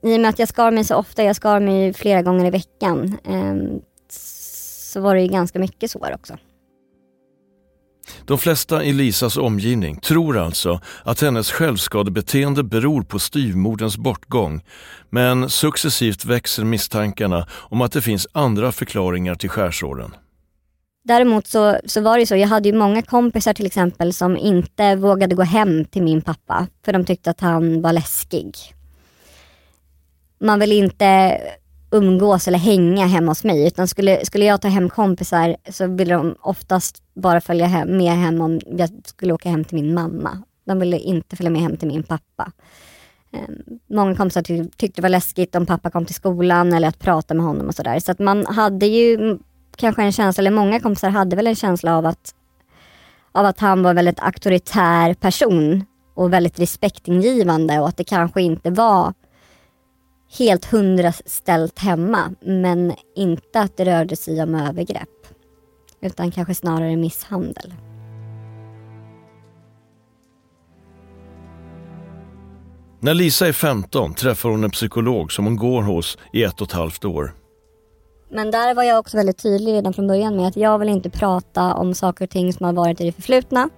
i 0.03 0.15
och 0.15 0.19
med 0.19 0.29
att 0.29 0.39
jag 0.39 0.49
skar 0.49 0.71
mig 0.71 0.83
så 0.83 0.95
ofta, 0.95 1.23
jag 1.23 1.35
skar 1.35 1.59
mig 1.59 1.93
flera 1.93 2.21
gånger 2.21 2.45
i 2.45 2.49
veckan, 2.49 3.17
eh, 3.23 3.79
så 4.09 5.01
var 5.01 5.15
det 5.15 5.21
ju 5.21 5.27
ganska 5.27 5.59
mycket 5.59 5.91
sår 5.91 6.13
också. 6.13 6.37
De 8.25 8.37
flesta 8.37 8.83
i 8.83 8.93
Lisas 8.93 9.37
omgivning 9.37 9.99
tror 9.99 10.37
alltså 10.37 10.81
att 11.03 11.21
hennes 11.21 11.51
självskadebeteende 11.51 12.63
beror 12.63 13.01
på 13.01 13.19
styvmoderns 13.19 13.97
bortgång. 13.97 14.61
Men 15.09 15.49
successivt 15.49 16.25
växer 16.25 16.63
misstankarna 16.63 17.47
om 17.51 17.81
att 17.81 17.91
det 17.91 18.01
finns 18.01 18.27
andra 18.31 18.71
förklaringar 18.71 19.35
till 19.35 19.49
skärsåren. 19.49 20.15
Däremot 21.03 21.47
så, 21.47 21.77
så 21.85 22.01
var 22.01 22.17
det 22.17 22.25
så, 22.25 22.35
jag 22.35 22.47
hade 22.47 22.69
ju 22.69 22.75
många 22.75 23.01
kompisar 23.01 23.53
till 23.53 23.65
exempel 23.65 24.13
som 24.13 24.37
inte 24.37 24.95
vågade 24.95 25.35
gå 25.35 25.43
hem 25.43 25.85
till 25.85 26.03
min 26.03 26.21
pappa 26.21 26.67
för 26.85 26.93
de 26.93 27.05
tyckte 27.05 27.29
att 27.29 27.41
han 27.41 27.81
var 27.81 27.93
läskig. 27.93 28.57
Man 30.39 30.59
vill 30.59 30.71
inte 30.71 31.41
umgås 31.91 32.47
eller 32.47 32.57
hänga 32.57 33.05
hemma 33.05 33.31
hos 33.31 33.43
mig. 33.43 33.67
Utan 33.67 33.87
skulle, 33.87 34.25
skulle 34.25 34.45
jag 34.45 34.61
ta 34.61 34.67
hem 34.67 34.89
kompisar 34.89 35.55
så 35.69 35.87
ville 35.87 36.13
de 36.13 36.35
oftast 36.41 37.03
bara 37.13 37.41
följa 37.41 37.65
hem, 37.65 37.97
med 37.97 38.11
hem 38.11 38.41
om 38.41 38.59
jag 38.65 38.89
skulle 39.05 39.33
åka 39.33 39.49
hem 39.49 39.63
till 39.63 39.75
min 39.75 39.93
mamma. 39.93 40.43
De 40.65 40.79
ville 40.79 40.99
inte 40.99 41.35
följa 41.35 41.49
med 41.49 41.61
hem 41.61 41.77
till 41.77 41.87
min 41.87 42.03
pappa. 42.03 42.51
Ehm, 43.31 43.79
många 43.89 44.15
kompisar 44.15 44.41
tyckte 44.77 44.91
det 44.95 45.01
var 45.01 45.09
läskigt 45.09 45.55
om 45.55 45.65
pappa 45.65 45.89
kom 45.89 46.05
till 46.05 46.15
skolan 46.15 46.73
eller 46.73 46.87
att 46.87 46.99
prata 46.99 47.33
med 47.33 47.45
honom 47.45 47.67
och 47.67 47.75
sådär. 47.75 47.99
Så 47.99 48.11
att 48.11 48.19
man 48.19 48.45
hade 48.45 48.85
ju 48.85 49.37
kanske 49.77 50.03
en 50.03 50.11
känsla, 50.11 50.41
eller 50.41 50.51
många 50.51 50.79
kompisar 50.79 51.09
hade 51.09 51.35
väl 51.35 51.47
en 51.47 51.55
känsla 51.55 51.97
av 51.97 52.05
att, 52.05 52.35
av 53.31 53.45
att 53.45 53.59
han 53.59 53.83
var 53.83 53.89
en 53.89 53.95
väldigt 53.95 54.19
auktoritär 54.19 55.13
person 55.13 55.85
och 56.15 56.33
väldigt 56.33 56.59
respektingivande 56.59 57.79
och 57.79 57.87
att 57.87 57.97
det 57.97 58.03
kanske 58.03 58.41
inte 58.41 58.71
var 58.71 59.13
helt 60.37 60.65
hundra 60.65 61.11
ställt 61.11 61.79
hemma 61.79 62.35
men 62.41 62.93
inte 63.15 63.61
att 63.61 63.77
det 63.77 63.85
rörde 63.85 64.15
sig 64.15 64.43
om 64.43 64.55
övergrepp. 64.55 65.09
Utan 66.01 66.31
kanske 66.31 66.55
snarare 66.55 66.95
misshandel. 66.95 67.73
När 72.99 73.13
Lisa 73.13 73.47
är 73.47 73.53
15 73.53 74.13
träffar 74.13 74.49
hon 74.49 74.63
en 74.63 74.71
psykolog 74.71 75.31
som 75.31 75.45
hon 75.45 75.55
går 75.55 75.81
hos 75.81 76.17
i 76.33 76.43
ett 76.43 76.61
och 76.61 76.67
ett 76.67 76.73
halvt 76.73 77.05
år. 77.05 77.42
Men 78.33 78.51
där 78.51 78.73
var 78.73 78.83
jag 78.83 78.99
också 78.99 79.17
väldigt 79.17 79.37
tydlig 79.37 79.73
redan 79.73 79.93
från 79.93 80.07
början 80.07 80.35
med 80.35 80.47
att 80.47 80.55
jag 80.55 80.79
vill 80.79 80.89
inte 80.89 81.09
prata 81.09 81.73
om 81.73 81.93
saker 81.93 82.25
och 82.25 82.29
ting 82.29 82.53
som 82.53 82.65
har 82.65 82.73
varit 82.73 83.01
i 83.01 83.05
det 83.05 83.11
förflutna. 83.11 83.69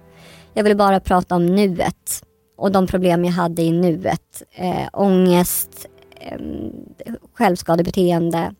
Jag 0.54 0.64
vill 0.64 0.76
bara 0.76 1.00
prata 1.00 1.34
om 1.36 1.46
nuet 1.46 2.22
och 2.56 2.72
de 2.72 2.86
problem 2.86 3.24
jag 3.24 3.32
hade 3.32 3.62
i 3.62 3.72
nuet. 3.72 4.42
Eh, 4.52 4.88
ångest, 4.92 5.86
eh, 6.20 6.38
självskadebeteende. 7.34 8.54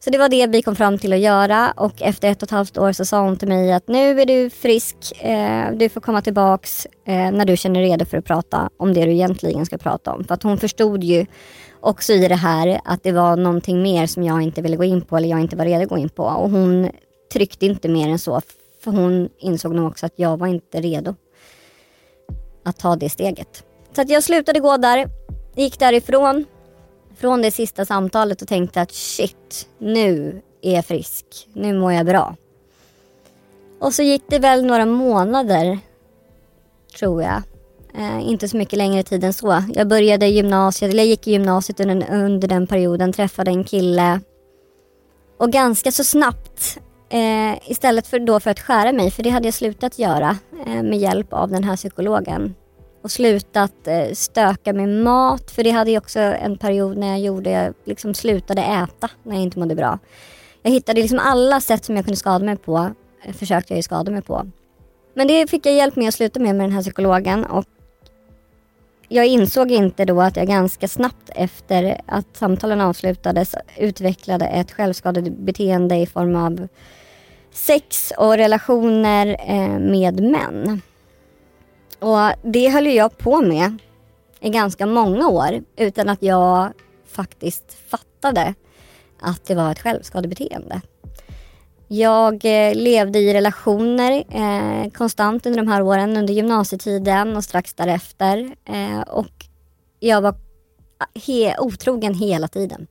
Så 0.00 0.10
det 0.10 0.18
var 0.18 0.28
det 0.28 0.46
vi 0.46 0.62
kom 0.62 0.76
fram 0.76 0.98
till 0.98 1.12
att 1.12 1.18
göra 1.18 1.72
och 1.76 2.02
efter 2.02 2.30
ett 2.30 2.42
och 2.42 2.46
ett 2.46 2.50
halvt 2.50 2.78
år 2.78 2.92
så 2.92 3.04
sa 3.04 3.20
hon 3.20 3.36
till 3.36 3.48
mig 3.48 3.72
att 3.72 3.88
nu 3.88 4.20
är 4.20 4.26
du 4.26 4.50
frisk, 4.50 4.96
eh, 5.22 5.72
du 5.72 5.88
får 5.88 6.00
komma 6.00 6.22
tillbaks 6.22 6.86
eh, 7.04 7.30
när 7.30 7.44
du 7.44 7.56
känner 7.56 7.80
dig 7.80 7.90
redo 7.90 8.04
för 8.04 8.18
att 8.18 8.24
prata 8.24 8.70
om 8.76 8.94
det 8.94 9.04
du 9.04 9.12
egentligen 9.12 9.66
ska 9.66 9.78
prata 9.78 10.12
om. 10.12 10.24
För 10.24 10.34
att 10.34 10.42
hon 10.42 10.58
förstod 10.58 11.04
ju 11.04 11.26
också 11.80 12.12
i 12.12 12.28
det 12.28 12.34
här 12.34 12.80
att 12.84 13.02
det 13.02 13.12
var 13.12 13.36
någonting 13.36 13.82
mer 13.82 14.06
som 14.06 14.22
jag 14.22 14.42
inte 14.42 14.62
ville 14.62 14.76
gå 14.76 14.84
in 14.84 15.00
på 15.00 15.16
eller 15.16 15.28
jag 15.28 15.40
inte 15.40 15.56
var 15.56 15.64
redo 15.64 15.82
att 15.82 15.88
gå 15.88 15.98
in 15.98 16.08
på. 16.08 16.22
Och 16.22 16.50
hon 16.50 16.90
tryckte 17.32 17.66
inte 17.66 17.88
mer 17.88 18.08
än 18.08 18.18
så 18.18 18.40
för 18.84 18.90
hon 18.90 19.28
insåg 19.38 19.74
nog 19.74 19.88
också 19.88 20.06
att 20.06 20.14
jag 20.16 20.36
var 20.36 20.46
inte 20.46 20.80
redo 20.80 21.14
att 22.64 22.78
ta 22.78 22.96
det 22.96 23.10
steget. 23.10 23.64
Så 23.92 24.00
att 24.00 24.10
jag 24.10 24.24
slutade 24.24 24.60
gå 24.60 24.76
där, 24.76 25.08
gick 25.56 25.78
därifrån 25.78 26.44
från 27.18 27.42
det 27.42 27.50
sista 27.50 27.84
samtalet 27.84 28.42
och 28.42 28.48
tänkte 28.48 28.80
att 28.80 28.92
shit, 28.92 29.68
nu 29.78 30.42
är 30.62 30.74
jag 30.74 30.86
frisk. 30.86 31.26
Nu 31.52 31.78
mår 31.78 31.92
jag 31.92 32.06
bra. 32.06 32.36
Och 33.80 33.94
så 33.94 34.02
gick 34.02 34.22
det 34.28 34.38
väl 34.38 34.66
några 34.66 34.86
månader, 34.86 35.78
tror 36.98 37.22
jag. 37.22 37.42
Eh, 37.94 38.28
inte 38.28 38.48
så 38.48 38.56
mycket 38.56 38.78
längre 38.78 39.02
tid 39.02 39.24
än 39.24 39.32
så. 39.32 39.62
Jag 39.74 39.88
började 39.88 40.26
gymnasiet, 40.26 40.90
eller 40.90 41.02
jag 41.02 41.08
gick 41.08 41.26
i 41.26 41.30
gymnasiet 41.30 41.80
under, 41.80 42.14
under 42.14 42.48
den 42.48 42.66
perioden, 42.66 43.12
träffade 43.12 43.50
en 43.50 43.64
kille. 43.64 44.20
Och 45.38 45.52
ganska 45.52 45.92
så 45.92 46.04
snabbt, 46.04 46.78
eh, 47.08 47.70
istället 47.70 48.06
för 48.06 48.18
då 48.18 48.40
för 48.40 48.50
att 48.50 48.60
skära 48.60 48.92
mig, 48.92 49.10
för 49.10 49.22
det 49.22 49.30
hade 49.30 49.46
jag 49.46 49.54
slutat 49.54 49.98
göra 49.98 50.36
eh, 50.66 50.82
med 50.82 50.98
hjälp 50.98 51.32
av 51.32 51.50
den 51.50 51.64
här 51.64 51.76
psykologen, 51.76 52.54
och 53.02 53.10
slutat 53.10 53.86
eh, 53.86 54.12
stöka 54.12 54.72
med 54.72 54.88
mat. 54.88 55.50
För 55.50 55.64
det 55.64 55.70
hade 55.70 55.90
jag 55.90 56.00
också 56.00 56.18
en 56.18 56.58
period 56.58 56.96
när 56.96 57.08
jag 57.08 57.20
gjorde, 57.20 57.50
jag 57.50 57.74
liksom 57.84 58.14
slutade 58.14 58.62
äta 58.62 59.10
när 59.22 59.34
jag 59.34 59.42
inte 59.42 59.58
mådde 59.58 59.74
bra. 59.74 59.98
Jag 60.62 60.70
hittade 60.70 61.00
liksom 61.00 61.18
alla 61.18 61.60
sätt 61.60 61.84
som 61.84 61.96
jag 61.96 62.04
kunde 62.04 62.16
skada 62.16 62.44
mig 62.44 62.56
på, 62.56 62.90
eh, 63.24 63.32
försökte 63.32 63.72
jag 63.72 63.76
ju 63.76 63.82
skada 63.82 64.10
mig 64.10 64.22
på. 64.22 64.46
Men 65.14 65.28
det 65.28 65.50
fick 65.50 65.66
jag 65.66 65.74
hjälp 65.74 65.96
med 65.96 66.08
att 66.08 66.14
sluta 66.14 66.40
med 66.40 66.54
med 66.54 66.64
den 66.64 66.72
här 66.72 66.82
psykologen 66.82 67.44
och 67.44 67.64
jag 69.08 69.26
insåg 69.26 69.70
inte 69.70 70.04
då 70.04 70.20
att 70.20 70.36
jag 70.36 70.46
ganska 70.46 70.88
snabbt 70.88 71.30
efter 71.34 72.00
att 72.06 72.36
samtalen 72.36 72.80
avslutades 72.80 73.54
utvecklade 73.76 74.46
ett 74.46 74.72
självskadebeteende 74.72 75.96
i 75.96 76.06
form 76.06 76.36
av 76.36 76.68
sex 77.52 78.12
och 78.18 78.36
relationer 78.36 79.36
eh, 79.46 79.78
med 79.78 80.20
män. 80.20 80.82
Och 81.98 82.50
det 82.52 82.68
höll 82.68 82.86
jag 82.86 83.18
på 83.18 83.42
med 83.42 83.78
i 84.40 84.50
ganska 84.50 84.86
många 84.86 85.28
år 85.28 85.62
utan 85.76 86.08
att 86.08 86.22
jag 86.22 86.72
faktiskt 87.06 87.76
fattade 87.90 88.54
att 89.20 89.44
det 89.44 89.54
var 89.54 89.72
ett 89.72 89.78
självskadebeteende. 89.78 90.80
Jag 91.88 92.34
eh, 92.44 92.74
levde 92.74 93.18
i 93.18 93.34
relationer 93.34 94.24
eh, 94.30 94.90
konstant 94.90 95.46
under 95.46 95.60
de 95.60 95.68
här 95.68 95.82
åren, 95.82 96.16
under 96.16 96.34
gymnasietiden 96.34 97.36
och 97.36 97.44
strax 97.44 97.74
därefter. 97.74 98.56
Eh, 98.64 99.00
och 99.00 99.46
jag 100.00 100.20
var 100.20 100.34
he 101.26 101.58
otrogen 101.58 102.14
hela 102.14 102.48
tiden. 102.48 102.86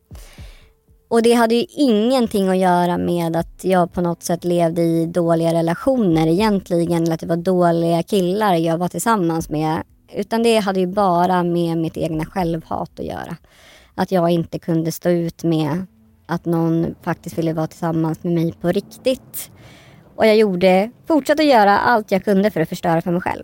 Och 1.07 1.21
det 1.21 1.33
hade 1.33 1.55
ju 1.55 1.65
ingenting 1.69 2.49
att 2.49 2.57
göra 2.57 2.97
med 2.97 3.35
att 3.35 3.63
jag 3.63 3.93
på 3.93 4.01
något 4.01 4.23
sätt 4.23 4.43
levde 4.43 4.81
i 4.81 5.05
dåliga 5.05 5.53
relationer 5.53 6.27
egentligen, 6.27 7.03
eller 7.03 7.13
att 7.13 7.19
det 7.19 7.25
var 7.25 7.37
dåliga 7.37 8.03
killar 8.03 8.55
jag 8.55 8.77
var 8.77 8.87
tillsammans 8.87 9.49
med. 9.49 9.83
Utan 10.13 10.43
det 10.43 10.57
hade 10.57 10.79
ju 10.79 10.87
bara 10.87 11.43
med 11.43 11.77
mitt 11.77 11.97
egna 11.97 12.25
självhat 12.25 12.99
att 12.99 13.05
göra. 13.05 13.37
Att 13.95 14.11
jag 14.11 14.29
inte 14.29 14.59
kunde 14.59 14.91
stå 14.91 15.09
ut 15.09 15.43
med 15.43 15.85
att 16.25 16.45
någon 16.45 16.95
faktiskt 17.01 17.37
ville 17.37 17.53
vara 17.53 17.67
tillsammans 17.67 18.23
med 18.23 18.33
mig 18.33 18.53
på 18.61 18.71
riktigt. 18.71 19.51
Och 20.15 20.27
jag 20.27 20.37
gjorde, 20.37 20.91
fortsatte 21.07 21.41
att 21.41 21.49
göra 21.49 21.77
allt 21.77 22.11
jag 22.11 22.23
kunde 22.23 22.51
för 22.51 22.61
att 22.61 22.69
förstöra 22.69 23.01
för 23.01 23.11
mig 23.11 23.21
själv. 23.21 23.43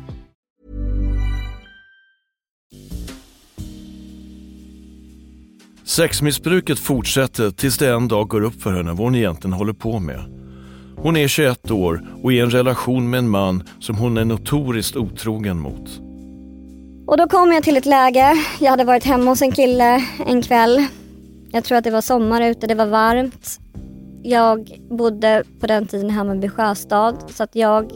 Sexmissbruket 6.01 6.79
fortsätter 6.79 7.51
tills 7.51 7.77
det 7.77 7.93
en 7.93 8.07
dag 8.07 8.27
går 8.27 8.41
upp 8.41 8.61
för 8.61 8.73
henne 8.73 8.89
vad 8.89 8.99
hon 8.99 9.15
egentligen 9.15 9.53
håller 9.53 9.73
på 9.73 9.99
med. 9.99 10.19
Hon 10.97 11.17
är 11.17 11.27
21 11.27 11.71
år 11.71 12.05
och 12.23 12.31
är 12.31 12.35
i 12.35 12.39
en 12.39 12.49
relation 12.49 13.09
med 13.09 13.17
en 13.17 13.29
man 13.29 13.63
som 13.79 13.95
hon 13.95 14.17
är 14.17 14.25
notoriskt 14.25 14.95
otrogen 14.95 15.59
mot. 15.59 16.01
Och 17.07 17.17
då 17.17 17.27
kom 17.27 17.51
jag 17.51 17.63
till 17.63 17.77
ett 17.77 17.85
läge, 17.85 18.33
jag 18.59 18.69
hade 18.69 18.83
varit 18.83 19.03
hemma 19.03 19.31
hos 19.31 19.41
en 19.41 19.51
kille 19.51 20.03
en 20.27 20.41
kväll. 20.41 20.85
Jag 21.51 21.63
tror 21.63 21.77
att 21.77 21.83
det 21.83 21.91
var 21.91 22.01
sommar 22.01 22.41
ute, 22.41 22.67
det 22.67 22.75
var 22.75 22.85
varmt. 22.85 23.59
Jag 24.23 24.79
bodde 24.89 25.43
på 25.59 25.67
den 25.67 25.87
tiden 25.87 26.09
i 26.09 26.13
Hammarby 26.13 26.49
sjöstad 26.49 27.15
så 27.29 27.43
att 27.43 27.55
jag 27.55 27.91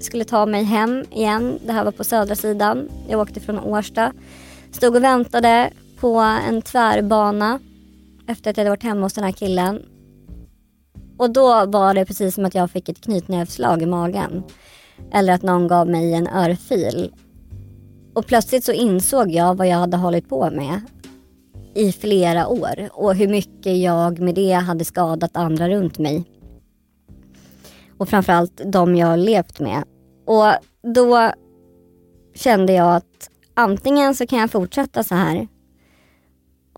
skulle 0.00 0.24
ta 0.24 0.46
mig 0.46 0.64
hem 0.64 1.04
igen. 1.10 1.58
Det 1.66 1.72
här 1.72 1.84
var 1.84 1.92
på 1.92 2.04
södra 2.04 2.34
sidan. 2.34 2.88
Jag 3.08 3.20
åkte 3.20 3.40
från 3.40 3.58
Årsta. 3.58 4.12
Stod 4.72 4.96
och 4.96 5.04
väntade 5.04 5.70
på 6.00 6.18
en 6.18 6.62
tvärbana 6.62 7.58
efter 8.28 8.50
att 8.50 8.56
jag 8.56 8.64
hade 8.64 8.70
varit 8.70 8.82
hemma 8.82 9.00
hos 9.00 9.12
den 9.12 9.24
här 9.24 9.32
killen. 9.32 9.82
Och 11.18 11.30
då 11.30 11.66
var 11.66 11.94
det 11.94 12.04
precis 12.04 12.34
som 12.34 12.44
att 12.44 12.54
jag 12.54 12.70
fick 12.70 12.88
ett 12.88 13.00
knytnävsslag 13.00 13.82
i 13.82 13.86
magen. 13.86 14.42
Eller 15.12 15.32
att 15.32 15.42
någon 15.42 15.68
gav 15.68 15.88
mig 15.88 16.14
en 16.14 16.26
örfil. 16.26 17.12
Och 18.14 18.26
plötsligt 18.26 18.64
så 18.64 18.72
insåg 18.72 19.30
jag 19.30 19.54
vad 19.54 19.68
jag 19.68 19.76
hade 19.76 19.96
hållit 19.96 20.28
på 20.28 20.50
med 20.50 20.80
i 21.74 21.92
flera 21.92 22.48
år 22.48 22.88
och 22.92 23.14
hur 23.14 23.28
mycket 23.28 23.78
jag 23.78 24.18
med 24.18 24.34
det 24.34 24.52
hade 24.52 24.84
skadat 24.84 25.36
andra 25.36 25.68
runt 25.68 25.98
mig. 25.98 26.24
Och 27.98 28.08
framförallt 28.08 28.60
de 28.64 28.96
jag 28.96 29.18
levt 29.18 29.60
med. 29.60 29.84
Och 30.26 30.52
då 30.94 31.32
kände 32.34 32.72
jag 32.72 32.96
att 32.96 33.30
antingen 33.54 34.14
så 34.14 34.26
kan 34.26 34.38
jag 34.38 34.50
fortsätta 34.50 35.04
så 35.04 35.14
här 35.14 35.48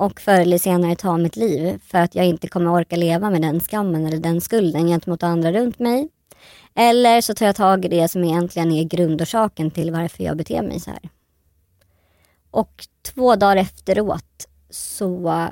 och 0.00 0.20
förr 0.20 0.40
eller 0.40 0.58
senare 0.58 0.96
ta 0.96 1.16
mitt 1.16 1.36
liv 1.36 1.80
för 1.84 1.98
att 1.98 2.14
jag 2.14 2.26
inte 2.26 2.48
kommer 2.48 2.72
orka 2.72 2.96
leva 2.96 3.30
med 3.30 3.42
den 3.42 3.60
skammen 3.60 4.06
eller 4.06 4.18
den 4.18 4.40
skulden 4.40 4.86
gentemot 4.86 5.22
andra 5.22 5.52
runt 5.52 5.78
mig. 5.78 6.08
Eller 6.74 7.20
så 7.20 7.34
tar 7.34 7.46
jag 7.46 7.56
tag 7.56 7.84
i 7.84 7.88
det 7.88 8.08
som 8.08 8.24
egentligen 8.24 8.72
är 8.72 8.84
grundorsaken 8.84 9.70
till 9.70 9.90
varför 9.90 10.24
jag 10.24 10.36
beter 10.36 10.62
mig 10.62 10.80
så 10.80 10.90
här. 10.90 11.08
Och 12.50 12.86
två 13.02 13.36
dagar 13.36 13.56
efteråt 13.56 14.48
så 14.70 15.46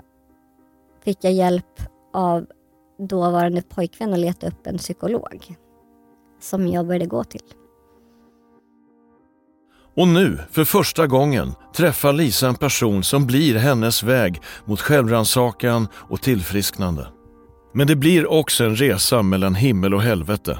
fick 1.04 1.24
jag 1.24 1.32
hjälp 1.32 1.80
av 2.12 2.46
dåvarande 2.98 3.62
pojkvän 3.62 4.12
att 4.12 4.18
leta 4.18 4.46
upp 4.46 4.66
en 4.66 4.78
psykolog 4.78 5.56
som 6.40 6.68
jag 6.68 6.86
började 6.86 7.06
gå 7.06 7.24
till. 7.24 7.42
Och 9.98 10.08
nu, 10.08 10.38
för 10.50 10.64
första 10.64 11.06
gången, 11.06 11.54
träffar 11.76 12.12
Lisa 12.12 12.48
en 12.48 12.54
person 12.54 13.04
som 13.04 13.26
blir 13.26 13.54
hennes 13.54 14.02
väg 14.02 14.42
mot 14.64 14.80
självrannsakan 14.80 15.88
och 15.94 16.22
tillfrisknande. 16.22 17.06
Men 17.74 17.86
det 17.86 17.96
blir 17.96 18.30
också 18.30 18.64
en 18.64 18.76
resa 18.76 19.22
mellan 19.22 19.54
himmel 19.54 19.94
och 19.94 20.02
helvete. 20.02 20.58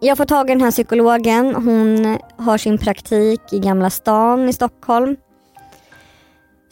Jag 0.00 0.16
får 0.16 0.24
tag 0.24 0.50
i 0.50 0.52
den 0.52 0.60
här 0.60 0.70
psykologen. 0.70 1.54
Hon 1.54 2.18
har 2.38 2.58
sin 2.58 2.78
praktik 2.78 3.40
i 3.52 3.58
Gamla 3.58 3.90
stan 3.90 4.48
i 4.48 4.52
Stockholm. 4.52 5.16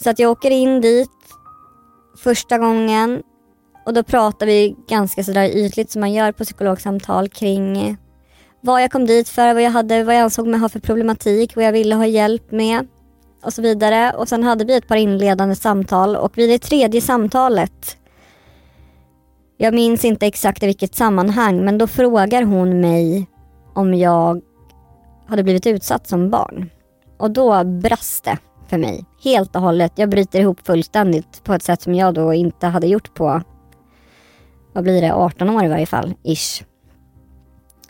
Så 0.02 0.10
att 0.10 0.18
jag 0.18 0.30
åker 0.30 0.50
in 0.50 0.80
dit 0.80 1.10
första 2.24 2.58
gången 2.58 3.22
och 3.88 3.94
då 3.94 4.02
pratar 4.02 4.46
vi 4.46 4.76
ganska 4.88 5.24
sådär 5.24 5.56
ytligt 5.56 5.90
som 5.90 6.00
man 6.00 6.12
gör 6.12 6.32
på 6.32 6.44
psykologsamtal 6.44 7.28
kring 7.28 7.96
vad 8.60 8.82
jag 8.82 8.90
kom 8.90 9.06
dit 9.06 9.28
för, 9.28 9.54
vad 9.54 9.62
jag, 9.62 9.70
hade, 9.70 10.04
vad 10.04 10.14
jag 10.14 10.22
ansåg 10.22 10.46
mig 10.46 10.60
ha 10.60 10.68
för 10.68 10.80
problematik, 10.80 11.56
vad 11.56 11.64
jag 11.64 11.72
ville 11.72 11.94
ha 11.94 12.06
hjälp 12.06 12.50
med 12.50 12.86
och 13.44 13.52
så 13.52 13.62
vidare. 13.62 14.12
Och 14.16 14.28
sen 14.28 14.44
hade 14.44 14.64
vi 14.64 14.76
ett 14.76 14.88
par 14.88 14.96
inledande 14.96 15.54
samtal 15.54 16.16
och 16.16 16.38
vid 16.38 16.50
det 16.50 16.58
tredje 16.58 17.00
samtalet 17.00 17.96
jag 19.56 19.74
minns 19.74 20.04
inte 20.04 20.26
exakt 20.26 20.62
i 20.62 20.66
vilket 20.66 20.94
sammanhang 20.94 21.64
men 21.64 21.78
då 21.78 21.86
frågar 21.86 22.42
hon 22.42 22.80
mig 22.80 23.26
om 23.74 23.94
jag 23.94 24.40
hade 25.26 25.42
blivit 25.42 25.66
utsatt 25.66 26.08
som 26.08 26.30
barn. 26.30 26.70
Och 27.18 27.30
då 27.30 27.64
brast 27.64 28.24
det 28.24 28.38
för 28.68 28.78
mig 28.78 29.04
helt 29.24 29.56
och 29.56 29.62
hållet. 29.62 29.92
Jag 29.94 30.08
bryter 30.08 30.40
ihop 30.40 30.66
fullständigt 30.66 31.44
på 31.44 31.52
ett 31.52 31.62
sätt 31.62 31.82
som 31.82 31.94
jag 31.94 32.14
då 32.14 32.34
inte 32.34 32.66
hade 32.66 32.86
gjort 32.86 33.14
på, 33.14 33.42
vad 34.78 34.84
blir 34.84 35.02
det, 35.02 35.14
18 35.14 35.50
år 35.50 35.64
i 35.64 35.68
varje 35.68 35.86
fall, 35.86 36.14
ish. 36.22 36.64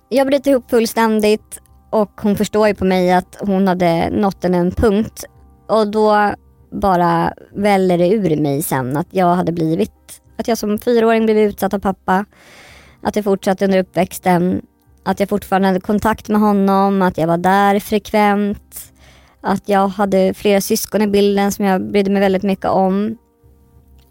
Jag 0.08 0.26
bryter 0.26 0.50
ihop 0.50 0.70
fullständigt 0.70 1.60
och 1.90 2.20
hon 2.20 2.36
förstår 2.36 2.68
ju 2.68 2.74
på 2.74 2.84
mig 2.84 3.12
att 3.12 3.36
hon 3.40 3.68
hade 3.68 4.10
nått 4.10 4.44
en 4.44 4.70
punkt 4.70 5.24
och 5.66 5.90
då 5.90 6.34
bara 6.72 7.34
väller 7.54 7.98
det 7.98 8.08
ur 8.08 8.36
mig 8.36 8.62
sen 8.62 8.96
att 8.96 9.06
jag 9.10 9.34
hade 9.34 9.52
blivit 9.52 10.22
att 10.38 10.48
jag 10.48 10.58
som 10.58 10.78
fyraåring 10.78 11.24
blev 11.24 11.38
utsatt 11.38 11.74
av 11.74 11.78
pappa. 11.78 12.24
Att 13.02 13.16
jag 13.16 13.24
fortsatte 13.24 13.64
under 13.64 13.78
uppväxten. 13.78 14.62
Att 15.04 15.20
jag 15.20 15.28
fortfarande 15.28 15.68
hade 15.68 15.80
kontakt 15.80 16.28
med 16.28 16.40
honom. 16.40 17.02
Att 17.02 17.18
jag 17.18 17.26
var 17.26 17.38
där 17.38 17.80
frekvent. 17.80 18.92
Att 19.40 19.68
jag 19.68 19.88
hade 19.88 20.34
flera 20.34 20.60
syskon 20.60 21.02
i 21.02 21.06
bilden 21.06 21.52
som 21.52 21.64
jag 21.64 21.90
brydde 21.90 22.10
mig 22.10 22.20
väldigt 22.20 22.42
mycket 22.42 22.66
om. 22.66 23.18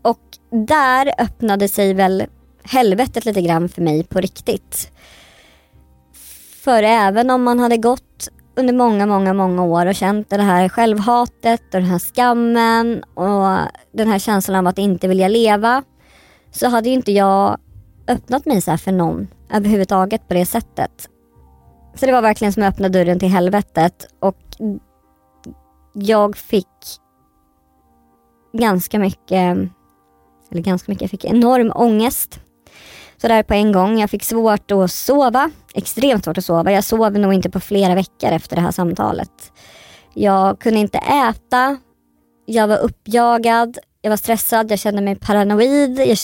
Och 0.02 0.20
där 0.68 1.13
öppnade 1.18 1.68
sig 1.68 1.94
väl 1.94 2.24
helvetet 2.69 3.25
lite 3.25 3.41
grann 3.41 3.69
för 3.69 3.82
mig 3.82 4.03
på 4.03 4.19
riktigt. 4.19 4.91
För 6.63 6.84
även 6.84 7.30
om 7.30 7.43
man 7.43 7.60
hade 7.60 7.77
gått 7.77 8.30
under 8.56 8.73
många, 8.73 9.06
många, 9.06 9.34
många 9.34 9.63
år 9.63 9.86
och 9.86 9.95
känt 9.95 10.30
det 10.30 10.41
här 10.41 10.69
självhatet 10.69 11.62
och 11.62 11.82
den 11.82 11.89
här 11.89 11.99
skammen 11.99 13.03
och 13.03 13.71
den 13.91 14.08
här 14.08 14.19
känslan 14.19 14.56
av 14.56 14.67
att 14.67 14.77
inte 14.77 15.08
vilja 15.08 15.27
leva 15.27 15.84
så 16.51 16.67
hade 16.69 16.89
ju 16.89 16.95
inte 16.95 17.12
jag 17.12 17.58
öppnat 18.08 18.45
mig 18.45 18.62
så 18.62 18.77
för 18.77 18.91
någon 18.91 19.27
överhuvudtaget 19.53 20.27
på 20.27 20.34
det 20.34 20.45
sättet. 20.45 21.10
Så 21.95 22.06
det 22.06 22.12
var 22.12 22.21
verkligen 22.21 22.53
som 22.53 22.63
att 22.63 22.73
öppna 22.73 22.89
dörren 22.89 23.19
till 23.19 23.30
helvetet 23.30 24.08
och 24.19 24.38
jag 25.93 26.38
fick 26.38 26.67
ganska 28.53 28.99
mycket, 28.99 29.58
eller 30.51 30.62
ganska 30.62 30.91
mycket, 30.91 31.01
jag 31.01 31.12
fick 31.12 31.25
enorm 31.25 31.71
ångest. 31.75 32.39
Sådär 33.21 33.43
på 33.43 33.53
en 33.53 33.71
gång. 33.71 33.99
Jag 33.99 34.10
fick 34.10 34.23
svårt 34.23 34.71
att 34.71 34.91
sova, 34.91 35.51
extremt 35.73 36.25
svårt 36.25 36.38
att 36.38 36.45
sova. 36.45 36.71
Jag 36.71 36.84
sov 36.84 37.12
nog 37.12 37.34
inte 37.34 37.49
på 37.49 37.60
flera 37.60 37.95
veckor 37.95 38.32
efter 38.32 38.56
det 38.56 38.62
här 38.62 38.71
samtalet. 38.71 39.51
Jag 40.13 40.60
kunde 40.60 40.80
inte 40.80 40.97
äta, 40.97 41.77
jag 42.45 42.67
var 42.67 42.77
uppjagad, 42.77 43.77
jag 44.01 44.10
var 44.10 44.17
stressad, 44.17 44.71
jag 44.71 44.80
kände 44.80 45.01
mig 45.01 45.15
paranoid, 45.15 45.99
jag 45.99 46.17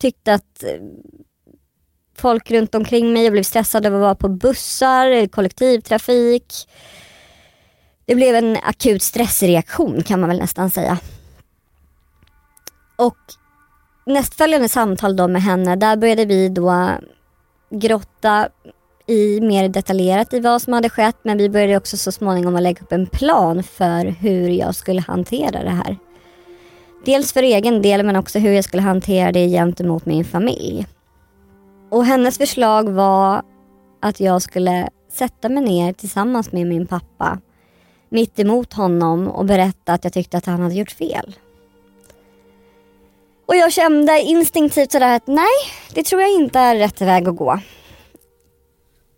tyckte 0.00 0.34
att 0.34 0.62
eh, 0.62 0.68
folk 2.16 2.50
runt 2.50 2.74
omkring 2.74 3.12
mig, 3.12 3.22
jag 3.24 3.32
blev 3.32 3.42
stressad 3.42 3.86
av 3.86 3.94
att 3.94 4.00
vara 4.00 4.14
på 4.14 4.28
bussar, 4.28 5.26
kollektivtrafik. 5.26 6.68
Det 8.04 8.14
blev 8.14 8.34
en 8.34 8.56
akut 8.56 9.02
stressreaktion 9.02 10.02
kan 10.02 10.20
man 10.20 10.28
väl 10.28 10.38
nästan 10.38 10.70
säga. 10.70 10.98
Och 12.96 13.16
nästföljande 14.04 14.68
samtal 14.68 15.16
då 15.16 15.28
med 15.28 15.42
henne, 15.42 15.76
där 15.76 15.96
började 15.96 16.24
vi 16.24 16.48
då 16.48 16.90
grotta 17.70 18.48
i 19.06 19.40
mer 19.40 19.68
detaljerat 19.68 20.32
i 20.32 20.40
vad 20.40 20.62
som 20.62 20.72
hade 20.72 20.88
skett 20.88 21.16
men 21.22 21.38
vi 21.38 21.48
började 21.48 21.76
också 21.76 21.96
så 21.96 22.12
småningom 22.12 22.56
att 22.56 22.62
lägga 22.62 22.82
upp 22.82 22.92
en 22.92 23.06
plan 23.06 23.62
för 23.62 24.04
hur 24.04 24.48
jag 24.48 24.74
skulle 24.74 25.00
hantera 25.00 25.62
det 25.62 25.70
här. 25.70 25.96
Dels 27.04 27.32
för 27.32 27.42
egen 27.42 27.82
del 27.82 28.06
men 28.06 28.16
också 28.16 28.38
hur 28.38 28.52
jag 28.52 28.64
skulle 28.64 28.82
hantera 28.82 29.32
det 29.32 29.48
gentemot 29.48 30.06
min 30.06 30.24
familj. 30.24 30.86
Och 31.90 32.04
hennes 32.04 32.38
förslag 32.38 32.90
var 32.90 33.42
att 34.00 34.20
jag 34.20 34.42
skulle 34.42 34.88
sätta 35.12 35.48
mig 35.48 35.64
ner 35.64 35.92
tillsammans 35.92 36.52
med 36.52 36.66
min 36.66 36.86
pappa 36.86 37.38
mitt 38.08 38.38
emot 38.38 38.72
honom 38.72 39.28
och 39.28 39.44
berätta 39.44 39.92
att 39.92 40.04
jag 40.04 40.12
tyckte 40.12 40.36
att 40.38 40.46
han 40.46 40.60
hade 40.60 40.74
gjort 40.74 40.90
fel. 40.90 41.36
Och 43.52 43.56
jag 43.56 43.72
kände 43.72 44.20
instinktivt 44.20 44.92
sådär 44.92 45.16
att 45.16 45.26
nej, 45.26 45.46
det 45.94 46.02
tror 46.02 46.22
jag 46.22 46.30
inte 46.30 46.58
är 46.58 46.76
rätt 46.76 47.00
väg 47.00 47.28
att 47.28 47.36
gå. 47.36 47.58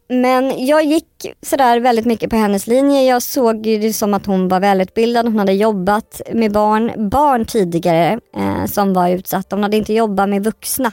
Men 0.09 0.66
jag 0.66 0.85
gick 0.85 1.35
sådär 1.42 1.81
väldigt 1.81 2.05
mycket 2.05 2.31
på 2.31 2.37
hennes 2.37 2.66
linje. 2.66 3.03
Jag 3.03 3.23
såg 3.23 3.62
det 3.62 3.92
som 3.92 4.14
att 4.14 4.27
hon 4.27 4.49
var 4.49 4.61
välutbildad. 4.61 5.27
Hon 5.27 5.38
hade 5.38 5.53
jobbat 5.53 6.20
med 6.33 6.53
barn, 6.53 7.09
barn 7.11 7.44
tidigare 7.47 8.20
eh, 8.37 8.66
som 8.66 8.92
var 8.92 9.09
utsatta. 9.09 9.57
Hon 9.57 9.62
hade 9.62 9.77
inte 9.77 9.92
jobbat 9.92 10.29
med 10.29 10.44
vuxna 10.44 10.92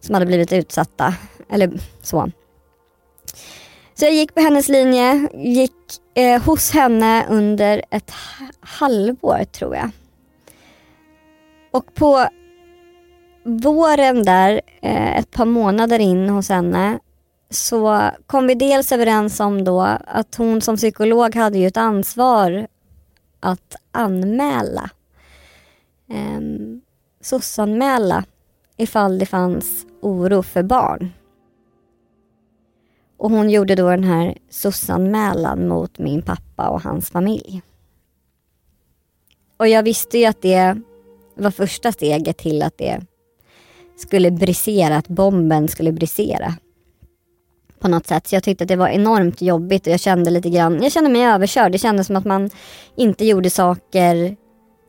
som 0.00 0.14
hade 0.14 0.26
blivit 0.26 0.52
utsatta. 0.52 1.14
Eller 1.50 1.70
så. 2.02 2.30
Så 3.94 4.04
jag 4.04 4.14
gick 4.14 4.34
på 4.34 4.40
hennes 4.40 4.68
linje, 4.68 5.28
gick 5.34 5.72
eh, 6.14 6.42
hos 6.42 6.70
henne 6.70 7.26
under 7.28 7.82
ett 7.90 8.12
halvår 8.60 9.44
tror 9.44 9.76
jag. 9.76 9.90
Och 11.70 11.94
på 11.94 12.28
våren 13.44 14.22
där, 14.22 14.60
eh, 14.82 15.18
ett 15.18 15.30
par 15.30 15.44
månader 15.44 15.98
in 15.98 16.28
hos 16.28 16.48
henne, 16.48 16.98
så 17.50 18.10
kom 18.26 18.46
vi 18.46 18.54
dels 18.54 18.92
överens 18.92 19.40
om 19.40 19.64
då 19.64 19.80
att 20.06 20.34
hon 20.34 20.60
som 20.60 20.76
psykolog 20.76 21.34
hade 21.34 21.58
ju 21.58 21.66
ett 21.66 21.76
ansvar 21.76 22.66
att 23.40 23.76
anmäla. 23.92 24.90
Eh, 26.10 26.40
SOS-anmäla 27.20 28.24
ifall 28.76 29.18
det 29.18 29.26
fanns 29.26 29.86
oro 30.00 30.42
för 30.42 30.62
barn. 30.62 31.12
Och 33.16 33.30
hon 33.30 33.50
gjorde 33.50 33.74
då 33.74 33.90
den 33.90 34.04
här 34.04 34.38
SOS-anmälan 34.50 35.68
mot 35.68 35.98
min 35.98 36.22
pappa 36.22 36.68
och 36.68 36.82
hans 36.82 37.10
familj. 37.10 37.62
Och 39.56 39.68
jag 39.68 39.82
visste 39.82 40.18
ju 40.18 40.24
att 40.24 40.42
det 40.42 40.80
var 41.34 41.50
första 41.50 41.92
steget 41.92 42.38
till 42.38 42.62
att 42.62 42.78
det 42.78 43.00
skulle 43.96 44.30
brisera, 44.30 44.96
att 44.96 45.08
bomben 45.08 45.68
skulle 45.68 45.92
brisera 45.92 46.54
på 47.80 47.88
något 47.88 48.06
sätt. 48.06 48.26
Så 48.26 48.34
jag 48.36 48.42
tyckte 48.42 48.64
att 48.64 48.68
det 48.68 48.76
var 48.76 48.88
enormt 48.88 49.42
jobbigt 49.42 49.86
och 49.86 49.92
jag 49.92 50.00
kände 50.00 50.30
lite 50.30 50.50
grann, 50.50 50.82
jag 50.82 50.92
kände 50.92 51.10
mig 51.10 51.22
överkörd. 51.24 51.72
Det 51.72 51.78
kändes 51.78 52.06
som 52.06 52.16
att 52.16 52.24
man 52.24 52.50
inte 52.96 53.24
gjorde 53.24 53.50
saker 53.50 54.36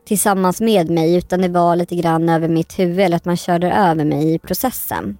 tillsammans 0.06 0.60
med 0.60 0.90
mig 0.90 1.16
utan 1.16 1.40
det 1.40 1.48
var 1.48 1.76
lite 1.76 1.96
grann 1.96 2.28
över 2.28 2.48
mitt 2.48 2.78
huvud 2.78 3.00
eller 3.00 3.16
att 3.16 3.24
man 3.24 3.36
körde 3.36 3.72
över 3.72 4.04
mig 4.04 4.34
i 4.34 4.38
processen. 4.38 5.18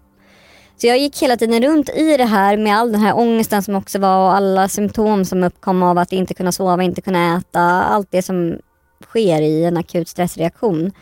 Så 0.77 0.87
jag 0.87 0.99
gick 0.99 1.23
hela 1.23 1.37
tiden 1.37 1.63
runt 1.63 1.89
i 1.89 2.17
det 2.17 2.25
här 2.25 2.57
med 2.57 2.77
all 2.77 2.93
den 2.93 3.01
här 3.01 3.17
ångesten 3.17 3.63
som 3.63 3.75
också 3.75 3.99
var 3.99 4.27
och 4.27 4.37
alla 4.37 4.69
symptom 4.69 5.25
som 5.25 5.45
uppkom 5.45 5.83
av 5.83 5.99
att 5.99 6.13
inte 6.13 6.35
kunna 6.35 6.53
sova, 6.53 6.83
inte 6.83 7.01
kunna 7.01 7.37
äta, 7.37 7.61
allt 7.61 8.09
det 8.11 8.23
som 8.23 8.59
sker 9.05 9.43
i 9.43 9.65
en 9.65 9.77
akut 9.77 10.09
stressreaktion. 10.09 10.93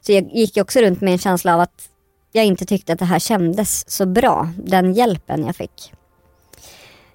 Så 0.00 0.12
jag 0.12 0.30
gick 0.32 0.56
också 0.56 0.80
runt 0.80 1.00
med 1.00 1.12
en 1.12 1.18
känsla 1.18 1.54
av 1.54 1.60
att 1.60 1.88
jag 2.32 2.44
inte 2.44 2.64
tyckte 2.66 2.92
att 2.92 2.98
det 2.98 3.04
här 3.04 3.18
kändes 3.18 3.90
så 3.90 4.06
bra, 4.06 4.48
den 4.56 4.92
hjälpen 4.92 5.44
jag 5.46 5.56
fick. 5.56 5.92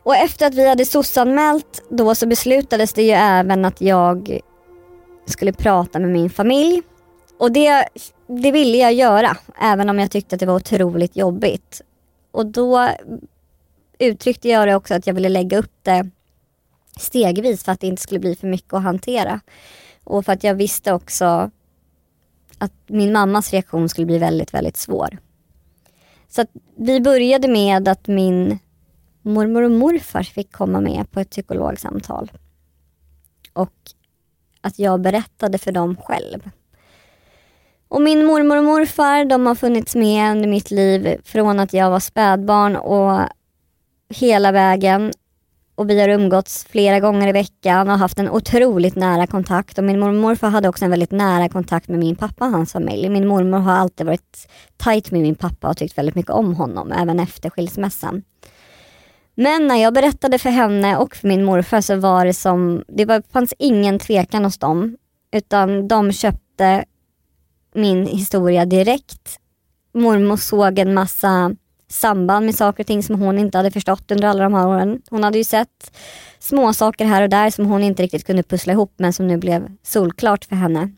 Och 0.04 0.16
efter 0.16 0.48
att 0.48 0.56
vi 0.56 0.68
hade 0.70 0.86
sossanmält 0.86 1.84
då 1.90 2.16
så 2.16 2.28
beslutades 2.28 2.94
det 2.94 3.04
ju 3.04 3.12
även 3.12 3.66
att 3.66 3.82
jag 3.82 4.40
skulle 5.26 5.54
prata 5.54 6.00
med 6.00 6.10
min 6.10 6.30
familj. 6.30 6.82
Och 7.40 7.52
det, 7.52 7.88
det 8.28 8.52
ville 8.52 8.78
jag 8.78 8.94
göra, 8.94 9.38
även 9.62 9.90
om 9.90 10.00
jag 10.00 10.12
tyckte 10.12 10.36
att 10.36 10.40
det 10.40 10.46
var 10.46 10.56
otroligt 10.56 11.15
jobbigt. 11.15 11.82
Och 12.32 12.46
då 12.46 12.90
uttryckte 14.00 14.50
jag 14.50 14.68
det 14.68 14.76
också 14.76 14.94
att 14.94 15.08
jag 15.08 15.13
ville 15.13 15.30
lägga 15.30 15.58
upp 15.58 15.74
det 15.84 16.10
stegvis 17.00 17.63
för 17.63 17.72
att 17.72 17.80
det 17.80 17.88
inte 17.88 18.02
skulle 18.02 18.20
bli 18.20 18.36
för 18.36 18.48
mycket 18.48 18.74
att 18.74 18.84
hantera. 18.84 19.40
Och 20.04 20.26
för 20.26 20.34
att 20.34 20.44
jag 20.44 20.56
visste 20.56 20.94
också 20.94 21.52
att 22.58 22.74
min 22.88 23.14
mammas 23.14 23.52
reaktion 23.52 23.90
skulle 23.90 24.08
bli 24.08 24.18
väldigt, 24.18 24.54
väldigt 24.54 24.78
svår. 24.78 25.18
Så 26.28 26.46
vi 26.76 27.02
började 27.02 27.48
med 27.48 27.88
att 27.88 28.08
min 28.08 28.60
mormor 29.22 29.64
och 29.64 29.72
morfar 29.72 30.24
fick 30.24 30.52
komma 30.52 30.82
med 30.82 31.12
på 31.12 31.20
ett 31.20 31.30
psykologsamtal. 31.30 32.32
Och 33.54 33.74
att 34.62 34.80
jag 34.80 35.02
berättade 35.02 35.58
för 35.58 35.72
dem 35.72 35.98
själv. 36.04 36.50
Och 37.88 38.02
min 38.02 38.26
mormor 38.26 38.58
och 38.58 38.64
morfar 38.64 39.26
de 39.26 39.46
har 39.46 39.56
funnits 39.56 39.96
med 39.96 40.32
under 40.32 40.50
mitt 40.50 40.72
liv 40.72 41.22
från 41.24 41.60
att 41.60 41.74
jag 41.74 41.90
var 41.90 42.00
spädbarn 42.00 42.76
och 42.76 43.20
hela 44.10 44.52
vägen 44.52 45.12
och 45.78 45.90
vi 45.90 46.02
har 46.02 46.10
umgåtts 46.10 46.65
flera 46.69 47.00
gånger 47.00 47.28
i 47.28 47.32
veckan 47.32 47.90
och 47.90 47.98
haft 47.98 48.19
en 48.19 48.30
otroligt 48.30 48.96
nära 48.96 49.28
kontakt. 49.28 49.78
Och 49.78 49.84
min 49.84 50.00
mormor 50.00 50.15
och 50.15 50.21
morfar 50.21 50.50
hade 50.50 50.69
också 50.69 50.86
en 50.86 50.92
väldigt 50.92 51.12
nära 51.12 51.50
kontakt 51.50 51.88
med 51.88 52.00
min 52.00 52.15
pappa 52.15 52.46
och 52.46 52.52
hans 52.52 52.73
familj. 52.73 53.10
Min 53.10 53.28
mormor 53.28 53.58
har 53.58 53.73
alltid 53.73 54.06
varit 54.06 54.48
tajt 54.78 55.12
med 55.12 55.21
min 55.21 55.36
pappa 55.36 55.69
och 55.69 55.78
tyckt 55.78 55.98
väldigt 55.98 56.15
mycket 56.15 56.32
om 56.32 56.56
honom, 56.56 56.92
även 56.92 57.19
efter 57.19 57.50
skilsmässan. 57.50 58.23
Men 59.36 59.67
när 59.67 59.75
jag 59.75 59.94
berättade 59.94 60.40
för 60.40 60.50
henne 60.50 60.98
och 60.98 61.15
för 61.15 61.28
min 61.28 61.44
morfar 61.44 61.82
så 61.82 61.96
var 61.96 62.25
det 62.25 62.34
som, 62.34 62.84
det 62.88 63.06
var, 63.06 63.23
fanns 63.32 63.54
ingen 63.60 64.00
tvekan 64.00 64.46
hos 64.46 64.58
dem. 64.58 64.98
Utan 65.32 65.88
de 65.88 66.12
köpte 66.12 66.86
min 67.73 68.06
historia 68.08 68.65
direkt. 68.65 69.40
Mormor 69.94 70.38
såg 70.38 70.80
en 70.80 70.94
massa 70.94 71.56
samband 71.90 72.46
med 72.46 72.56
saker 72.56 72.83
och 72.83 72.88
ting 72.88 73.04
som 73.04 73.21
hon 73.21 73.40
inte 73.40 73.58
hade 73.58 73.71
förstått 73.71 74.12
under 74.12 74.27
alla 74.27 74.44
de 74.44 74.54
här 74.54 74.67
åren. 74.67 75.02
Hon 75.10 75.23
hade 75.23 75.38
ju 75.38 75.44
sett 75.44 75.92
små 76.40 76.73
saker 76.73 77.06
här 77.06 77.21
och 77.21 77.29
där 77.29 77.50
som 77.50 77.65
hon 77.65 77.83
inte 77.83 78.04
riktigt 78.04 78.25
kunde 78.25 78.44
pussla 78.44 78.73
ihop 78.73 78.94
men 78.98 79.13
som 79.13 79.27
nu 79.27 79.38
blev 79.38 79.71
solklart 79.83 80.46
för 80.46 80.56
henne. 80.56 80.92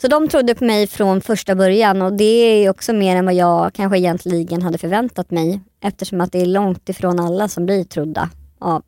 Så 0.00 0.08
de 0.08 0.28
trodde 0.28 0.54
på 0.54 0.64
mig 0.64 0.86
från 0.86 1.20
första 1.20 1.54
början 1.54 2.02
och 2.02 2.12
det 2.12 2.24
är 2.24 2.70
också 2.70 2.92
mer 2.92 3.16
än 3.16 3.24
vad 3.24 3.34
jag 3.34 3.74
kanske 3.74 3.98
egentligen 3.98 4.62
hade 4.62 4.78
förväntat 4.78 5.30
mig 5.30 5.60
eftersom 5.80 6.20
att 6.20 6.32
det 6.32 6.40
är 6.40 6.46
långt 6.46 6.88
ifrån 6.88 7.20
alla 7.20 7.48
som 7.48 7.66
blir 7.66 7.84
trodda 7.84 8.30
av 8.58 8.82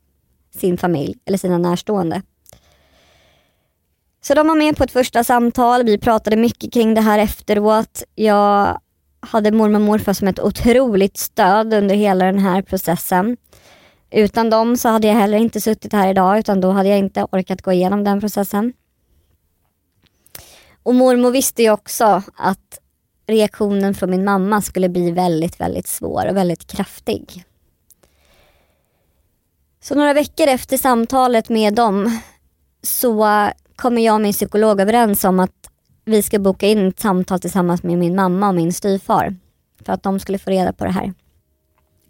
sin 0.56 0.78
familj 0.78 1.14
eller 1.24 1.38
sina 1.38 1.58
närstående. 1.58 2.22
Så 4.20 4.34
de 4.34 4.48
var 4.48 4.54
med 4.54 4.76
på 4.76 4.84
ett 4.84 4.90
första 4.90 5.24
samtal, 5.24 5.84
vi 5.84 5.98
pratade 5.98 6.36
mycket 6.36 6.72
kring 6.72 6.94
det 6.94 7.00
här 7.00 7.18
efteråt. 7.18 8.02
Jag 8.14 8.80
hade 9.28 9.52
mormor 9.52 9.80
och 9.80 9.86
morfar 9.86 10.12
som 10.12 10.28
ett 10.28 10.40
otroligt 10.40 11.16
stöd 11.16 11.74
under 11.74 11.94
hela 11.94 12.24
den 12.24 12.38
här 12.38 12.62
processen. 12.62 13.36
Utan 14.10 14.50
dem 14.50 14.76
så 14.76 14.88
hade 14.88 15.06
jag 15.06 15.14
heller 15.14 15.38
inte 15.38 15.60
suttit 15.60 15.92
här 15.92 16.10
idag 16.10 16.38
utan 16.38 16.60
då 16.60 16.70
hade 16.70 16.88
jag 16.88 16.98
inte 16.98 17.26
orkat 17.32 17.62
gå 17.62 17.72
igenom 17.72 18.04
den 18.04 18.20
processen. 18.20 18.72
Och 20.82 20.94
mormor 20.94 21.30
visste 21.30 21.62
ju 21.62 21.70
också 21.70 22.22
att 22.36 22.78
reaktionen 23.26 23.94
från 23.94 24.10
min 24.10 24.24
mamma 24.24 24.62
skulle 24.62 24.88
bli 24.88 25.10
väldigt, 25.10 25.60
väldigt 25.60 25.86
svår 25.86 26.26
och 26.26 26.36
väldigt 26.36 26.66
kraftig. 26.66 27.44
Så 29.80 29.94
några 29.94 30.14
veckor 30.14 30.46
efter 30.46 30.76
samtalet 30.76 31.48
med 31.48 31.74
dem 31.74 32.20
så 32.82 33.26
kommer 33.76 34.02
jag 34.02 34.14
och 34.14 34.20
min 34.20 34.32
psykolog 34.32 34.80
överens 34.80 35.24
om 35.24 35.40
att 35.40 35.70
vi 36.08 36.22
ska 36.22 36.38
boka 36.38 36.66
in 36.66 36.88
ett 36.88 37.00
samtal 37.00 37.40
tillsammans 37.40 37.82
med 37.82 37.98
min 37.98 38.16
mamma 38.16 38.48
och 38.48 38.54
min 38.54 38.72
styvfar. 38.72 39.36
För 39.84 39.92
att 39.92 40.02
de 40.02 40.20
skulle 40.20 40.38
få 40.38 40.50
reda 40.50 40.72
på 40.72 40.84
det 40.84 40.90
här. 40.90 41.12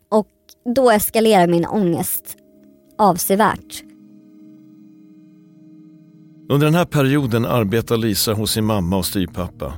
Och 0.09 0.29
då 0.75 0.91
eskalerar 0.91 1.47
min 1.47 1.67
ångest 1.67 2.37
avsevärt. 2.99 3.83
Under 6.51 6.67
den 6.67 6.75
här 6.75 6.85
perioden 6.85 7.47
arbetar 7.47 7.97
Lisa 7.97 8.33
hos 8.33 8.51
sin 8.51 8.65
mamma 8.65 8.97
och 8.97 9.07
styvpappa. 9.07 9.73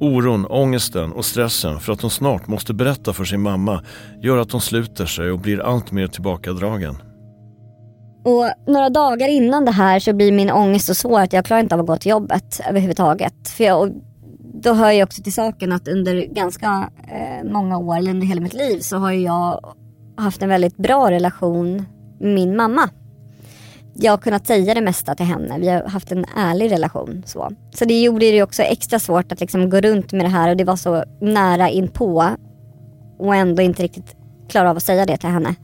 Oron, 0.00 0.46
ångesten 0.46 1.12
och 1.12 1.24
stressen 1.24 1.80
för 1.80 1.92
att 1.92 2.00
hon 2.00 2.10
snart 2.10 2.48
måste 2.48 2.74
berätta 2.74 3.12
för 3.12 3.24
sin 3.24 3.42
mamma 3.42 3.84
gör 4.22 4.38
att 4.38 4.52
hon 4.52 4.60
sluter 4.60 5.06
sig 5.06 5.30
och 5.30 5.38
blir 5.38 5.60
allt 5.60 5.92
mer 5.92 6.06
tillbakadragen. 6.06 6.96
Och 8.22 8.50
några 8.66 8.90
dagar 8.90 9.28
innan 9.28 9.64
det 9.64 9.70
här 9.70 10.00
så 10.00 10.12
blir 10.12 10.32
min 10.32 10.50
ångest 10.50 10.86
så 10.86 10.94
svår 10.94 11.20
att 11.20 11.32
jag 11.32 11.44
klarar 11.44 11.60
inte 11.60 11.74
av 11.74 11.80
att 11.80 11.86
gå 11.86 11.96
till 11.96 12.10
jobbet 12.10 12.60
överhuvudtaget. 12.68 13.48
För 13.48 13.64
jag, 13.64 13.92
då 14.54 14.72
hör 14.72 14.90
jag 14.90 15.06
också 15.06 15.22
till 15.22 15.32
saken 15.32 15.72
att 15.72 15.88
under 15.88 16.26
ganska 16.26 16.90
eh, 17.08 17.50
många 17.50 17.78
år, 17.78 17.96
eller 17.96 18.10
under 18.10 18.26
hela 18.26 18.40
mitt 18.40 18.54
liv, 18.54 18.80
så 18.80 18.96
har 18.96 19.12
jag 19.12 19.74
haft 20.16 20.42
en 20.42 20.48
väldigt 20.48 20.76
bra 20.76 21.10
relation 21.10 21.84
med 22.20 22.34
min 22.34 22.56
mamma. 22.56 22.88
Jag 23.94 24.12
har 24.12 24.18
kunnat 24.18 24.46
säga 24.46 24.74
det 24.74 24.80
mesta 24.80 25.14
till 25.14 25.26
henne. 25.26 25.58
Vi 25.58 25.68
har 25.68 25.82
haft 25.82 26.12
en 26.12 26.24
ärlig 26.36 26.72
relation. 26.72 27.22
Så, 27.26 27.50
så 27.74 27.84
det 27.84 28.02
gjorde 28.02 28.30
det 28.30 28.42
också 28.42 28.62
extra 28.62 28.98
svårt 28.98 29.32
att 29.32 29.40
liksom 29.40 29.70
gå 29.70 29.80
runt 29.80 30.12
med 30.12 30.24
det 30.24 30.28
här 30.28 30.50
och 30.50 30.56
det 30.56 30.64
var 30.64 30.76
så 30.76 31.04
nära 31.20 31.68
inpå 31.70 32.26
och 33.18 33.34
ändå 33.34 33.62
inte 33.62 33.82
riktigt 33.82 34.16
klara 34.48 34.70
av 34.70 34.76
att 34.76 34.82
säga 34.82 35.06
det 35.06 35.16
till 35.16 35.28
henne. 35.28 35.54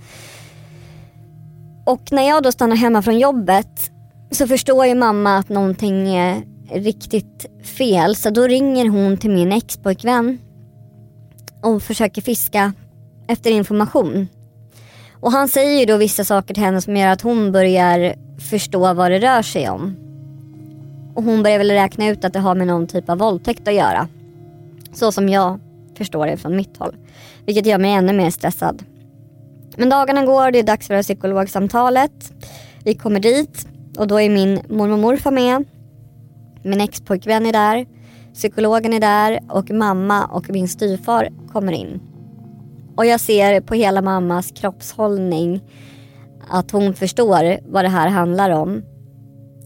Och 1.88 2.12
när 2.12 2.28
jag 2.28 2.42
då 2.42 2.52
stannar 2.52 2.76
hemma 2.76 3.02
från 3.02 3.18
jobbet 3.18 3.90
så 4.30 4.46
förstår 4.46 4.86
ju 4.86 4.94
mamma 4.94 5.36
att 5.36 5.48
någonting 5.48 6.08
är 6.08 6.42
riktigt 6.72 7.46
fel. 7.64 8.16
Så 8.16 8.30
då 8.30 8.46
ringer 8.46 8.88
hon 8.88 9.16
till 9.16 9.30
min 9.30 9.52
expojkvän 9.52 10.38
och 11.62 11.82
försöker 11.82 12.22
fiska 12.22 12.72
efter 13.28 13.50
information. 13.50 14.28
Och 15.20 15.32
han 15.32 15.48
säger 15.48 15.80
ju 15.80 15.86
då 15.86 15.96
vissa 15.96 16.24
saker 16.24 16.54
till 16.54 16.62
henne 16.62 16.80
som 16.80 16.96
gör 16.96 17.08
att 17.08 17.22
hon 17.22 17.52
börjar 17.52 18.14
förstå 18.50 18.94
vad 18.94 19.10
det 19.10 19.18
rör 19.18 19.42
sig 19.42 19.68
om. 19.68 19.96
Och 21.14 21.22
hon 21.22 21.42
börjar 21.42 21.58
väl 21.58 21.70
räkna 21.70 22.08
ut 22.08 22.24
att 22.24 22.32
det 22.32 22.40
har 22.40 22.54
med 22.54 22.66
någon 22.66 22.86
typ 22.86 23.08
av 23.08 23.18
våldtäkt 23.18 23.68
att 23.68 23.74
göra. 23.74 24.08
Så 24.92 25.12
som 25.12 25.28
jag 25.28 25.60
förstår 25.98 26.26
det 26.26 26.36
från 26.36 26.56
mitt 26.56 26.76
håll. 26.76 26.96
Vilket 27.46 27.66
gör 27.66 27.78
mig 27.78 27.92
ännu 27.92 28.12
mer 28.12 28.30
stressad. 28.30 28.82
Men 29.78 29.88
dagarna 29.88 30.24
går, 30.24 30.50
det 30.50 30.58
är 30.58 30.62
dags 30.62 30.86
för 30.86 31.02
psykologsamtalet. 31.02 32.32
Vi 32.84 32.94
kommer 32.94 33.20
dit 33.20 33.66
och 33.98 34.06
då 34.06 34.20
är 34.20 34.30
min 34.30 34.60
mormor 34.68 34.92
och 34.92 34.98
morfar 34.98 35.30
med. 35.30 35.64
Min 36.62 36.80
expojkvän 36.80 37.46
är 37.46 37.52
där. 37.52 37.86
Psykologen 38.34 38.92
är 38.92 39.00
där 39.00 39.40
och 39.48 39.70
mamma 39.70 40.24
och 40.24 40.50
min 40.50 40.68
styvfar 40.68 41.28
kommer 41.52 41.72
in. 41.72 42.00
Och 42.96 43.06
jag 43.06 43.20
ser 43.20 43.60
på 43.60 43.74
hela 43.74 44.02
mammas 44.02 44.50
kroppshållning 44.50 45.60
att 46.48 46.70
hon 46.70 46.94
förstår 46.94 47.70
vad 47.72 47.84
det 47.84 47.88
här 47.88 48.08
handlar 48.08 48.50
om. 48.50 48.82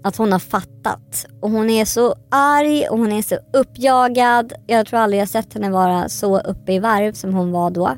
Att 0.03 0.17
hon 0.17 0.33
har 0.33 0.39
fattat. 0.39 1.27
Och 1.41 1.51
hon 1.51 1.71
är 1.71 1.85
så 1.85 2.15
arg 2.31 2.89
och 2.89 2.99
hon 2.99 3.13
är 3.13 3.23
så 3.23 3.39
uppjagad. 3.53 4.53
Jag 4.67 4.87
tror 4.87 5.01
aldrig 5.01 5.21
jag 5.23 5.29
sett 5.29 5.55
henne 5.55 5.71
vara 5.71 6.09
så 6.09 6.39
uppe 6.39 6.73
i 6.73 6.79
varv 6.79 7.13
som 7.13 7.35
hon 7.35 7.53
var 7.53 7.71
då. 7.71 7.97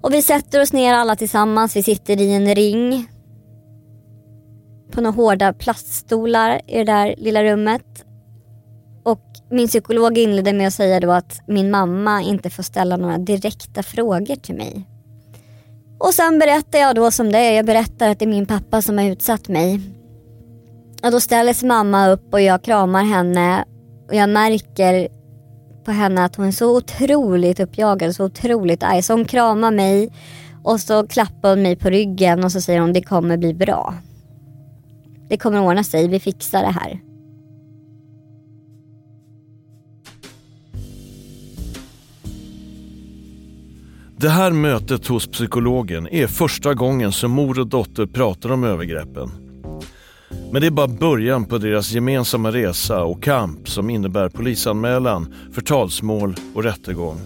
Och 0.00 0.12
vi 0.12 0.22
sätter 0.22 0.62
oss 0.62 0.72
ner 0.72 0.94
alla 0.94 1.16
tillsammans. 1.16 1.76
Vi 1.76 1.82
sitter 1.82 2.20
i 2.20 2.34
en 2.34 2.54
ring. 2.54 3.08
På 4.92 5.00
några 5.00 5.16
hårda 5.16 5.52
plaststolar 5.52 6.60
i 6.66 6.78
det 6.78 6.84
där 6.84 7.14
lilla 7.18 7.44
rummet. 7.44 8.04
Och 9.02 9.22
min 9.50 9.68
psykolog 9.68 10.18
inledde 10.18 10.52
med 10.52 10.66
att 10.66 10.74
säga 10.74 11.00
då 11.00 11.12
att 11.12 11.40
min 11.46 11.70
mamma 11.70 12.22
inte 12.22 12.50
får 12.50 12.62
ställa 12.62 12.96
några 12.96 13.18
direkta 13.18 13.82
frågor 13.82 14.36
till 14.36 14.54
mig. 14.54 14.86
Och 15.98 16.14
sen 16.14 16.38
berättar 16.38 16.78
jag 16.78 16.94
då 16.94 17.10
som 17.10 17.32
det 17.32 17.38
är. 17.38 17.52
Jag 17.52 17.66
berättar 17.66 18.08
att 18.08 18.18
det 18.18 18.24
är 18.24 18.28
min 18.28 18.46
pappa 18.46 18.82
som 18.82 18.98
har 18.98 19.04
utsatt 19.04 19.48
mig. 19.48 19.80
Och 21.02 21.10
då 21.10 21.20
ställer 21.20 21.52
sig 21.52 21.68
mamma 21.68 22.08
upp 22.08 22.32
och 22.32 22.40
jag 22.40 22.62
kramar 22.62 23.04
henne. 23.04 23.64
Och 24.08 24.14
jag 24.14 24.28
märker 24.28 25.08
på 25.84 25.90
henne 25.90 26.24
att 26.24 26.36
hon 26.36 26.46
är 26.46 26.52
så 26.52 26.76
otroligt 26.76 27.60
uppjagad, 27.60 28.14
så 28.14 28.24
otroligt 28.24 28.82
arg. 28.82 29.02
Så 29.02 29.12
hon 29.12 29.24
kramar 29.24 29.70
mig 29.70 30.12
och 30.62 30.80
så 30.80 31.06
klappar 31.06 31.50
hon 31.50 31.62
mig 31.62 31.76
på 31.76 31.90
ryggen 31.90 32.44
och 32.44 32.52
så 32.52 32.60
säger 32.60 32.80
hon 32.80 32.92
det 32.92 33.02
kommer 33.02 33.36
bli 33.36 33.54
bra. 33.54 33.94
Det 35.28 35.36
kommer 35.36 35.60
ordna 35.60 35.84
sig, 35.84 36.08
vi 36.08 36.20
fixar 36.20 36.62
det 36.62 36.70
här. 36.70 37.00
Det 44.16 44.28
här 44.28 44.50
mötet 44.50 45.06
hos 45.06 45.26
psykologen 45.26 46.08
är 46.08 46.26
första 46.26 46.74
gången 46.74 47.12
som 47.12 47.30
mor 47.30 47.58
och 47.58 47.66
dotter 47.66 48.06
pratar 48.06 48.52
om 48.52 48.64
övergreppen. 48.64 49.49
Men 50.52 50.60
det 50.60 50.66
är 50.66 50.70
bara 50.70 50.88
början 50.88 51.44
på 51.44 51.58
deras 51.58 51.92
gemensamma 51.92 52.50
resa 52.50 53.04
och 53.04 53.22
kamp 53.22 53.68
som 53.68 53.90
innebär 53.90 54.28
polisanmälan, 54.28 55.34
förtalsmål 55.52 56.34
och 56.54 56.62
rättegång. 56.62 57.20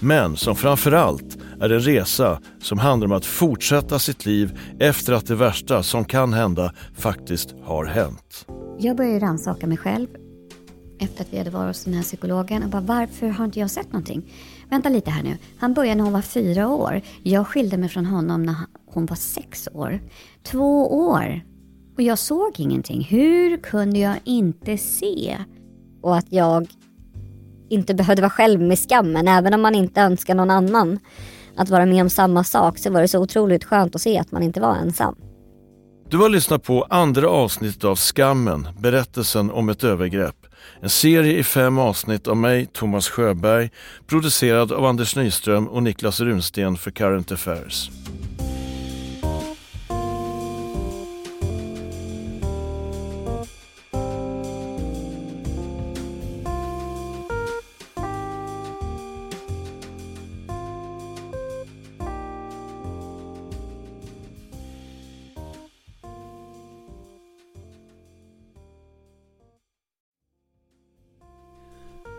Men 0.00 0.36
som 0.36 0.56
framförallt 0.56 1.38
är 1.60 1.70
en 1.70 1.80
resa 1.80 2.40
som 2.62 2.78
handlar 2.78 3.06
om 3.06 3.12
att 3.12 3.26
fortsätta 3.26 3.98
sitt 3.98 4.26
liv 4.26 4.58
efter 4.78 5.12
att 5.12 5.26
det 5.26 5.34
värsta 5.34 5.82
som 5.82 6.04
kan 6.04 6.32
hända 6.32 6.72
faktiskt 6.96 7.54
har 7.64 7.84
hänt. 7.84 8.46
Jag 8.78 8.96
började 8.96 9.18
rannsaka 9.18 9.66
mig 9.66 9.76
själv 9.76 10.08
efter 10.98 11.24
att 11.24 11.32
vi 11.32 11.38
hade 11.38 11.50
varit 11.50 11.68
hos 11.76 11.84
den 11.84 11.94
här 11.94 12.02
psykologen 12.02 12.62
och 12.62 12.68
bara 12.68 12.82
varför 12.82 13.28
har 13.28 13.44
inte 13.44 13.60
jag 13.60 13.70
sett 13.70 13.92
någonting? 13.92 14.32
Vänta 14.70 14.88
lite 14.88 15.10
här 15.10 15.22
nu. 15.22 15.36
Han 15.58 15.74
började 15.74 15.94
när 15.94 16.04
hon 16.04 16.12
var 16.12 16.22
fyra 16.22 16.68
år. 16.68 17.00
Jag 17.22 17.46
skilde 17.46 17.76
mig 17.76 17.88
från 17.88 18.06
honom 18.06 18.42
när 18.42 18.54
hon 18.86 19.06
var 19.06 19.16
sex 19.16 19.68
år. 19.72 20.00
Två 20.42 20.96
år 20.96 21.40
och 21.94 22.02
jag 22.02 22.18
såg 22.18 22.60
ingenting. 22.60 23.04
Hur 23.10 23.56
kunde 23.56 23.98
jag 23.98 24.16
inte 24.24 24.78
se? 24.78 25.38
Och 26.02 26.16
att 26.16 26.26
jag 26.28 26.66
inte 27.68 27.94
behövde 27.94 28.22
vara 28.22 28.30
själv 28.30 28.60
med 28.60 28.78
skammen. 28.78 29.28
Även 29.28 29.54
om 29.54 29.62
man 29.62 29.74
inte 29.74 30.00
önskar 30.00 30.34
någon 30.34 30.50
annan 30.50 30.98
att 31.56 31.68
vara 31.68 31.86
med 31.86 32.02
om 32.02 32.10
samma 32.10 32.44
sak 32.44 32.78
så 32.78 32.90
var 32.90 33.00
det 33.00 33.08
så 33.08 33.18
otroligt 33.18 33.64
skönt 33.64 33.94
att 33.94 34.00
se 34.00 34.18
att 34.18 34.32
man 34.32 34.42
inte 34.42 34.60
var 34.60 34.74
ensam. 34.74 35.14
Du 36.08 36.18
har 36.18 36.28
lyssnat 36.28 36.62
på 36.62 36.86
andra 36.90 37.28
avsnittet 37.28 37.84
av 37.84 37.96
Skammen, 37.96 38.68
berättelsen 38.78 39.50
om 39.50 39.68
ett 39.68 39.84
övergrepp. 39.84 40.36
En 40.80 40.90
serie 40.90 41.38
i 41.38 41.44
fem 41.44 41.78
avsnitt 41.78 42.28
av 42.28 42.36
mig, 42.36 42.66
Thomas 42.66 43.08
Sjöberg, 43.08 43.70
producerad 44.06 44.72
av 44.72 44.84
Anders 44.84 45.16
Nyström 45.16 45.68
och 45.68 45.82
Niklas 45.82 46.20
Runsten 46.20 46.76
för 46.76 46.90
Current 46.90 47.32
Affairs. 47.32 47.90